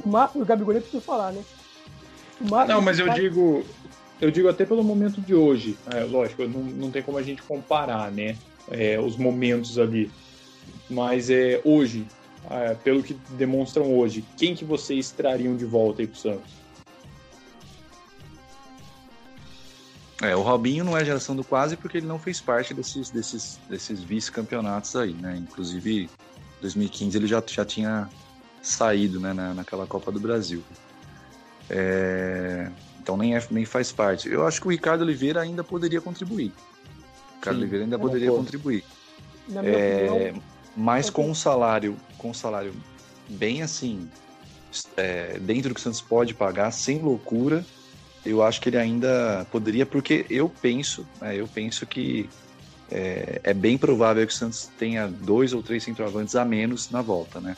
o 0.04 0.08
máximo 0.08 0.44
do 0.44 0.48
Gabigol, 0.48 0.72
nem 0.72 0.82
preciso 0.82 1.02
falar, 1.02 1.32
né? 1.32 1.42
Não, 2.66 2.82
mas 2.82 2.98
eu 2.98 3.08
digo, 3.10 3.64
eu 4.20 4.30
digo 4.30 4.48
até 4.48 4.64
pelo 4.64 4.82
momento 4.82 5.20
de 5.20 5.34
hoje, 5.34 5.76
é, 5.92 6.00
lógico, 6.04 6.46
não, 6.46 6.62
não 6.62 6.90
tem 6.90 7.02
como 7.02 7.18
a 7.18 7.22
gente 7.22 7.42
comparar, 7.42 8.10
né, 8.10 8.36
é, 8.70 8.98
os 9.00 9.16
momentos 9.16 9.78
ali, 9.78 10.10
mas 10.88 11.30
é 11.30 11.60
hoje, 11.64 12.06
é, 12.50 12.74
pelo 12.74 13.02
que 13.02 13.14
demonstram 13.30 13.92
hoje, 13.94 14.24
quem 14.36 14.54
que 14.54 14.64
vocês 14.64 15.10
trariam 15.10 15.56
de 15.56 15.64
volta 15.64 16.02
aí 16.02 16.06
pro 16.06 16.18
Santos? 16.18 16.62
É, 20.22 20.36
o 20.36 20.40
Robinho 20.40 20.84
não 20.84 20.96
é 20.96 21.04
geração 21.04 21.34
do 21.34 21.42
quase 21.42 21.76
porque 21.76 21.98
ele 21.98 22.06
não 22.06 22.16
fez 22.16 22.40
parte 22.40 22.72
desses, 22.72 23.10
desses, 23.10 23.58
desses 23.68 24.00
vice-campeonatos 24.04 24.94
aí, 24.94 25.14
né? 25.14 25.36
Inclusive, 25.36 26.08
2015 26.60 27.18
ele 27.18 27.26
já, 27.26 27.42
já 27.44 27.64
tinha 27.64 28.08
saído 28.62 29.18
né, 29.18 29.32
na, 29.32 29.52
naquela 29.52 29.84
Copa 29.84 30.12
do 30.12 30.20
Brasil. 30.20 30.62
É, 31.70 32.70
então 33.00 33.16
nem, 33.16 33.36
é, 33.36 33.42
nem 33.50 33.64
faz 33.64 33.92
parte. 33.92 34.28
Eu 34.28 34.46
acho 34.46 34.60
que 34.60 34.66
o 34.66 34.70
Ricardo 34.70 35.02
Oliveira 35.02 35.40
ainda 35.40 35.64
poderia 35.64 36.00
contribuir. 36.00 36.52
O 36.52 37.34
Ricardo 37.36 37.56
Sim, 37.56 37.62
Oliveira 37.62 37.84
ainda 37.84 37.98
poderia 37.98 38.30
contribuir. 38.30 38.84
É, 39.64 40.08
opinião, 40.08 40.42
mas 40.76 41.10
com 41.10 41.28
um 41.28 41.34
salário, 41.34 41.96
com 42.16 42.30
um 42.30 42.34
salário 42.34 42.72
bem 43.28 43.62
assim, 43.62 44.08
é, 44.96 45.38
dentro 45.38 45.70
do 45.70 45.74
que 45.74 45.80
o 45.80 45.82
Santos 45.82 46.00
pode 46.00 46.34
pagar, 46.34 46.70
sem 46.70 47.00
loucura, 47.00 47.64
eu 48.24 48.42
acho 48.42 48.60
que 48.60 48.68
ele 48.68 48.78
ainda 48.78 49.46
poderia, 49.50 49.84
porque 49.84 50.24
eu 50.30 50.48
penso, 50.48 51.06
né, 51.20 51.36
eu 51.36 51.48
penso 51.48 51.84
que 51.86 52.28
é, 52.90 53.40
é, 53.42 53.54
bem 53.54 53.76
provável 53.76 54.26
que 54.26 54.32
o 54.32 54.36
Santos 54.36 54.70
tenha 54.78 55.08
dois 55.08 55.52
ou 55.52 55.62
três 55.62 55.82
centroavantes 55.82 56.36
a 56.36 56.44
menos 56.44 56.90
na 56.90 57.02
volta, 57.02 57.40
né? 57.40 57.56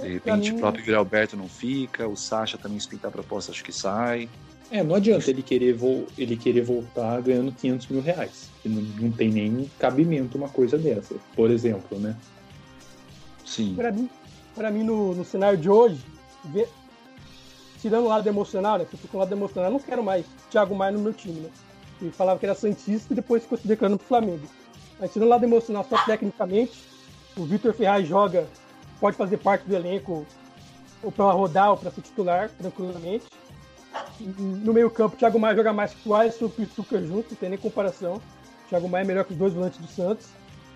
De 0.00 0.08
repente 0.08 0.50
mim... 0.50 0.56
o 0.56 0.60
próprio 0.60 0.82
Yuri 0.82 0.94
Alberto 0.94 1.36
não 1.36 1.48
fica, 1.48 2.06
o 2.06 2.16
Sacha 2.16 2.58
também 2.58 2.78
se 2.78 2.88
pintar 2.88 3.08
a 3.08 3.12
proposta 3.12 3.52
acho 3.52 3.64
que 3.64 3.72
sai. 3.72 4.28
É, 4.70 4.82
não 4.82 4.96
adianta 4.96 5.30
ele 5.30 5.42
querer, 5.42 5.74
vo 5.74 6.06
ele 6.18 6.36
querer 6.36 6.62
voltar 6.62 7.20
ganhando 7.22 7.52
500 7.52 7.86
mil 7.88 8.02
reais. 8.02 8.50
Não, 8.64 8.82
não 8.82 9.12
tem 9.12 9.30
nem 9.30 9.70
cabimento 9.78 10.36
uma 10.36 10.48
coisa 10.48 10.76
dessa, 10.76 11.14
por 11.34 11.50
exemplo, 11.50 11.98
né? 11.98 12.16
Sim. 13.44 13.74
Para 13.76 13.92
mim, 13.92 14.10
pra 14.54 14.70
mim 14.70 14.82
no, 14.82 15.14
no 15.14 15.24
cenário 15.24 15.56
de 15.56 15.70
hoje, 15.70 16.04
ver, 16.46 16.68
tirando 17.80 18.06
o 18.06 18.08
lado 18.08 18.28
emocional, 18.28 18.78
né? 18.78 18.86
Se 18.90 18.96
eu 18.96 19.08
com 19.08 19.16
o 19.16 19.20
lado 19.20 19.32
emocional, 19.32 19.70
eu 19.70 19.72
não 19.74 19.80
quero 19.80 20.02
mais 20.02 20.26
Thiago 20.50 20.74
Maia 20.74 20.92
no 20.92 20.98
meu 20.98 21.12
time, 21.12 21.40
né? 21.40 21.50
Ele 22.02 22.10
falava 22.10 22.38
que 22.38 22.44
era 22.44 22.54
Santista 22.54 23.12
e 23.12 23.16
depois 23.16 23.42
ficou 23.44 23.56
se 23.56 23.68
declarando 23.68 23.98
pro 23.98 24.08
Flamengo. 24.08 24.46
Mas 24.98 25.12
tirando 25.12 25.28
o 25.28 25.30
lado 25.30 25.44
emocional 25.44 25.86
só 25.88 25.96
tecnicamente, 26.04 26.82
o 27.36 27.44
Vitor 27.44 27.72
Ferraz 27.72 28.06
joga, 28.06 28.48
pode 29.00 29.16
fazer 29.16 29.38
parte 29.38 29.66
do 29.66 29.74
elenco 29.74 30.26
ou 31.02 31.12
para 31.12 31.30
rodar 31.30 31.70
ou 31.70 31.76
para 31.76 31.90
ser 31.90 32.02
titular, 32.02 32.50
tranquilamente. 32.50 33.26
No 34.38 34.72
meio 34.72 34.90
campo, 34.90 35.14
o 35.14 35.18
Thiago 35.18 35.38
Maia 35.38 35.56
joga 35.56 35.72
mais 35.72 35.94
que 35.94 36.08
o 36.08 36.14
Alisson 36.14 36.44
e 36.44 36.48
o 36.48 36.50
Pituca 36.50 37.00
junto, 37.00 37.30
não 37.30 37.36
tem 37.36 37.50
nem 37.50 37.58
comparação. 37.58 38.16
O 38.16 38.68
Thiago 38.68 38.88
Maia 38.88 39.04
é 39.04 39.06
melhor 39.06 39.24
que 39.24 39.32
os 39.32 39.38
dois 39.38 39.52
volantes 39.52 39.78
do 39.78 39.86
Santos. 39.86 40.26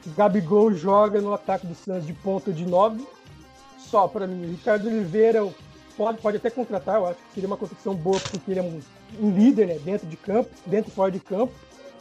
O 0.07 0.11
Gabigol 0.11 0.73
joga 0.73 1.21
no 1.21 1.35
ataque 1.35 1.67
do 1.67 1.75
Santos 1.75 2.07
de 2.07 2.13
ponta 2.15 2.53
de 2.53 2.65
9. 2.65 3.07
Só 3.79 4.07
para 4.07 4.27
mim. 4.27 4.47
O 4.47 4.51
Ricardo 4.51 4.87
Oliveira 4.87 5.47
pode, 5.97 6.21
pode 6.21 6.37
até 6.37 6.49
contratar, 6.49 6.97
eu 6.97 7.07
acho 7.07 7.17
que 7.17 7.35
seria 7.35 7.47
uma 7.47 7.57
contratação 7.57 7.95
boa, 7.95 8.21
porque 8.21 8.51
ele 8.51 8.61
é 8.61 8.63
um, 8.63 8.81
um 9.21 9.31
líder 9.31 9.67
né, 9.67 9.79
dentro 9.85 10.07
de 10.07 10.17
campo, 10.17 10.51
dentro 10.65 10.91
e 10.91 10.95
fora 10.95 11.11
de 11.11 11.21
campo. 11.21 11.53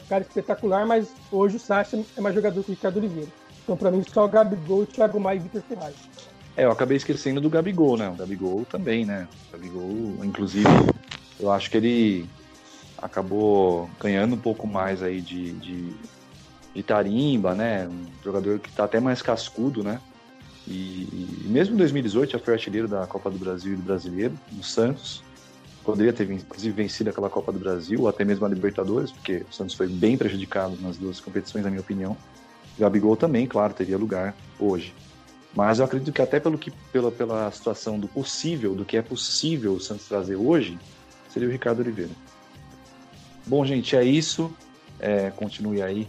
cara 0.07 0.21
espetacular, 0.21 0.85
mas 0.85 1.09
hoje 1.31 1.57
o 1.57 1.59
Sacha 1.59 2.01
é 2.15 2.21
mais 2.21 2.35
jogador 2.35 2.63
que 2.63 2.71
o 2.71 2.75
Ricardo 2.75 2.97
Oliveira. 2.97 3.29
Então, 3.69 3.77
para 3.77 3.91
mim, 3.91 4.03
só 4.11 4.25
o 4.25 4.27
Gabigol, 4.27 4.83
Thiago 4.87 5.19
Maia 5.19 5.35
e 5.35 5.41
Vitor 5.41 5.61
Ferraz. 5.61 5.93
É, 6.57 6.65
eu 6.65 6.71
acabei 6.71 6.97
esquecendo 6.97 7.39
do 7.39 7.51
Gabigol, 7.51 7.97
né? 7.97 8.09
O 8.09 8.15
Gabigol 8.15 8.65
também, 8.65 9.05
né? 9.05 9.27
O 9.47 9.51
Gabigol, 9.51 10.25
inclusive, 10.25 10.67
eu 11.39 11.51
acho 11.51 11.69
que 11.69 11.77
ele 11.77 12.29
acabou 12.97 13.87
ganhando 13.99 14.33
um 14.33 14.39
pouco 14.39 14.65
mais 14.65 15.03
aí 15.03 15.21
de, 15.21 15.51
de, 15.53 15.93
de 16.73 16.81
tarimba, 16.81 17.53
né? 17.53 17.87
Um 17.87 18.07
jogador 18.23 18.57
que 18.57 18.69
está 18.69 18.85
até 18.85 18.99
mais 18.99 19.21
cascudo, 19.21 19.83
né? 19.83 20.01
E, 20.67 21.03
e, 21.43 21.45
mesmo 21.45 21.75
em 21.75 21.77
2018 21.77 22.31
já 22.31 22.39
foi 22.39 22.55
artilheiro 22.55 22.87
da 22.87 23.05
Copa 23.05 23.29
do 23.29 23.37
Brasil 23.37 23.73
e 23.73 23.77
do 23.77 23.83
Brasileiro, 23.83 24.33
no 24.51 24.63
Santos. 24.63 25.21
Poderia 25.83 26.11
ter, 26.11 26.27
inclusive, 26.31 26.73
vencido 26.73 27.11
aquela 27.11 27.29
Copa 27.29 27.51
do 27.51 27.59
Brasil, 27.59 28.01
ou 28.01 28.07
até 28.07 28.25
mesmo 28.25 28.47
a 28.47 28.49
Libertadores, 28.49 29.11
porque 29.11 29.45
o 29.47 29.53
Santos 29.53 29.75
foi 29.75 29.87
bem 29.87 30.17
prejudicado 30.17 30.75
nas 30.81 30.97
duas 30.97 31.19
competições, 31.19 31.63
na 31.63 31.69
minha 31.69 31.81
opinião. 31.81 32.17
Gabigol 32.79 33.15
também, 33.15 33.45
claro, 33.45 33.73
teria 33.73 33.97
lugar 33.97 34.35
hoje. 34.59 34.93
Mas 35.55 35.79
eu 35.79 35.85
acredito 35.85 36.13
que 36.13 36.21
até 36.21 36.39
pelo 36.39 36.57
que, 36.57 36.71
pela, 36.91 37.11
pela 37.11 37.51
situação 37.51 37.99
do 37.99 38.07
possível, 38.07 38.75
do 38.75 38.85
que 38.85 38.97
é 38.97 39.01
possível 39.01 39.73
o 39.73 39.79
Santos 39.79 40.07
trazer 40.07 40.35
hoje, 40.35 40.77
seria 41.29 41.47
o 41.47 41.51
Ricardo 41.51 41.79
Oliveira. 41.79 42.11
Bom, 43.45 43.65
gente, 43.65 43.95
é 43.95 44.03
isso. 44.03 44.53
É, 44.99 45.31
continue 45.31 45.81
aí 45.81 46.07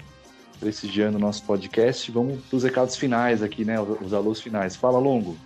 prestigiando 0.58 1.16
o 1.16 1.20
nosso 1.20 1.42
podcast. 1.44 2.10
Vamos 2.10 2.44
para 2.44 2.56
os 2.56 2.62
recados 2.62 2.96
finais 2.96 3.42
aqui, 3.42 3.64
né? 3.64 3.76
Os 3.80 4.12
alôs 4.12 4.40
finais. 4.40 4.76
Fala, 4.76 4.98
Longo. 4.98 5.36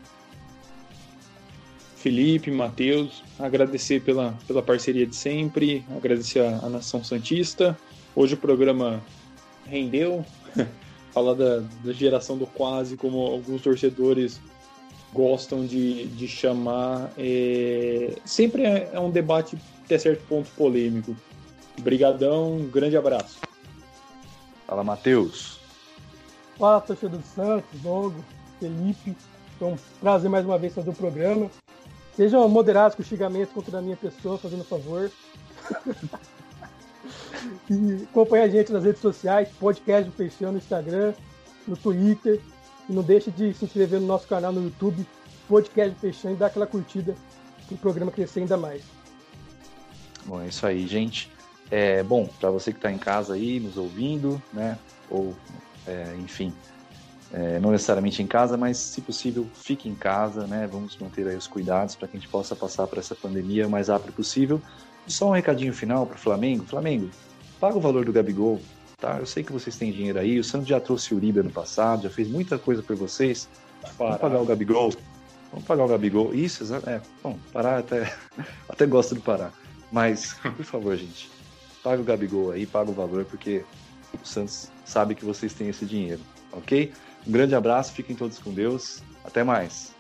Felipe, 1.97 2.51
Matheus, 2.51 3.23
agradecer 3.39 4.03
pela, 4.03 4.37
pela 4.47 4.63
parceria 4.63 5.07
de 5.07 5.17
sempre, 5.17 5.83
agradecer 5.97 6.41
a, 6.41 6.59
a 6.59 6.69
Nação 6.69 7.03
Santista. 7.03 7.79
Hoje 8.15 8.35
o 8.35 8.37
programa 8.37 9.03
rendeu, 9.67 10.23
falar 11.15 11.35
da, 11.35 11.61
da 11.85 11.93
geração 11.93 12.37
do 12.37 12.45
quase, 12.45 12.97
como 12.97 13.21
alguns 13.21 13.63
torcedores 13.63 14.41
gostam 15.13 15.65
de, 15.65 16.07
de 16.09 16.27
chamar. 16.27 17.13
É, 17.17 18.17
sempre 18.25 18.65
é, 18.65 18.91
é 18.93 18.99
um 18.99 19.11
debate 19.11 19.57
até 19.85 19.97
certo 19.97 20.27
ponto 20.27 20.51
polêmico. 20.51 21.17
Obrigadão, 21.79 22.57
um 22.57 22.69
grande 22.69 22.97
abraço. 22.97 23.39
Fala, 24.67 24.83
Matheus. 24.83 25.61
Fala, 26.59 26.81
torcedor 26.81 27.21
do 27.21 27.25
Santos, 27.25 27.83
Longo, 27.83 28.25
Felipe. 28.59 29.17
Foi 29.59 29.69
um 29.69 29.77
prazer 30.01 30.29
mais 30.29 30.45
uma 30.45 30.59
vez 30.59 30.75
fazer 30.75 30.91
o 30.91 30.95
programa. 30.95 31.49
Sejam 32.17 32.49
moderados 32.49 32.97
com 32.97 33.03
o 33.03 33.05
xingamento 33.05 33.53
contra 33.53 33.79
a 33.79 33.83
minha 33.83 33.97
pessoa, 33.97 34.37
fazendo 34.37 34.65
favor. 34.65 35.11
e 37.71 38.05
acompanhe 38.05 38.45
a 38.45 38.49
gente 38.49 38.73
nas 38.73 38.85
redes 38.85 39.01
sociais, 39.01 39.49
podcast 39.59 40.05
do 40.05 40.17
Peixão 40.17 40.53
no 40.53 40.59
Instagram, 40.59 41.15
no 41.67 41.77
Twitter. 41.77 42.41
E 42.89 42.93
não 42.93 43.03
deixe 43.03 43.31
de 43.31 43.55
se 43.55 43.65
inscrever 43.65 44.01
no 44.01 44.07
nosso 44.07 44.27
canal 44.29 44.53
no 44.53 44.63
YouTube, 44.63 45.07
podcast 45.49 45.95
do 45.95 46.01
Peixão, 46.01 46.33
e 46.33 46.37
dar 46.37 46.47
aquela 46.47 46.67
curtida 46.67 47.15
para 47.67 47.75
o 47.75 47.79
programa 47.79 48.13
crescer 48.13 48.41
ainda 48.41 48.57
mais. 48.57 48.83
Bom, 50.27 50.41
é 50.41 50.49
isso 50.49 50.67
aí, 50.67 50.87
gente. 50.87 51.31
É, 51.71 52.03
bom, 52.03 52.29
para 52.39 52.51
você 52.51 52.73
que 52.73 52.79
está 52.79 52.93
em 52.93 52.99
casa 52.99 53.35
aí, 53.35 53.59
nos 53.59 53.77
ouvindo, 53.77 54.41
né? 54.53 54.79
Ou, 55.11 55.35
é, 55.87 56.15
enfim, 56.19 56.53
é, 57.33 57.59
não 57.59 57.71
necessariamente 57.71 58.23
em 58.23 58.27
casa, 58.27 58.57
mas 58.57 58.77
se 58.77 59.01
possível, 59.01 59.47
fique 59.55 59.89
em 59.89 59.95
casa, 59.95 60.47
né? 60.47 60.69
Vamos 60.71 60.97
manter 60.97 61.27
aí 61.27 61.37
os 61.37 61.47
cuidados 61.47 61.97
para 61.97 62.07
que 62.07 62.17
a 62.17 62.21
gente 62.21 62.29
possa 62.29 62.55
passar 62.55 62.87
por 62.87 62.99
essa 62.99 63.15
pandemia 63.15 63.67
o 63.67 63.71
mais 63.71 63.89
rápido 63.89 64.13
possível. 64.13 64.61
E 65.07 65.13
só 65.13 65.29
um 65.29 65.33
recadinho 65.33 65.73
final 65.73 66.07
para 66.07 66.17
o 66.17 66.19
Flamengo. 66.19 66.65
Flamengo, 66.65 67.11
paga 67.65 67.79
o 67.79 67.81
valor 67.81 68.05
do 68.05 68.13
Gabigol, 68.13 68.61
tá? 68.99 69.17
Eu 69.19 69.25
sei 69.25 69.43
que 69.43 69.51
vocês 69.51 69.75
têm 69.75 69.91
dinheiro 69.91 70.19
aí, 70.19 70.39
o 70.39 70.45
Santos 70.45 70.69
já 70.69 70.79
trouxe 70.79 71.15
o 71.15 71.17
Uribe 71.17 71.43
no 71.43 71.49
passado, 71.49 72.03
já 72.03 72.11
fez 72.11 72.29
muita 72.29 72.59
coisa 72.59 72.83
por 72.83 72.95
vocês. 72.95 73.49
Vamos 73.97 74.19
pagar 74.19 74.43
o 74.43 74.45
Gabigol. 74.45 74.93
Vamos 75.51 75.67
pagar 75.67 75.85
o 75.87 75.89
Gabigol. 75.89 76.35
Isso, 76.35 76.63
é, 76.87 77.01
bom, 77.23 77.39
parar 77.55 77.79
até, 77.79 78.15
até 78.69 78.85
gosto 78.85 79.15
de 79.15 79.23
parar. 79.23 79.51
Mas, 79.91 80.35
por 80.57 80.65
favor, 80.67 80.95
gente, 80.95 81.31
paga 81.83 82.03
o 82.03 82.05
Gabigol 82.05 82.51
aí, 82.51 82.67
paga 82.67 82.91
o 82.91 82.95
valor, 82.95 83.25
porque 83.25 83.65
o 84.13 84.27
Santos 84.29 84.71
sabe 84.85 85.15
que 85.15 85.25
vocês 85.25 85.55
têm 85.55 85.71
esse 85.71 85.87
dinheiro, 85.87 86.21
ok? 86.53 86.93
Um 87.27 87.33
grande 87.33 87.55
abraço, 87.55 87.95
fiquem 87.95 88.15
todos 88.15 88.39
com 88.39 88.53
Deus, 88.53 89.03
até 89.25 89.43
mais. 89.43 89.94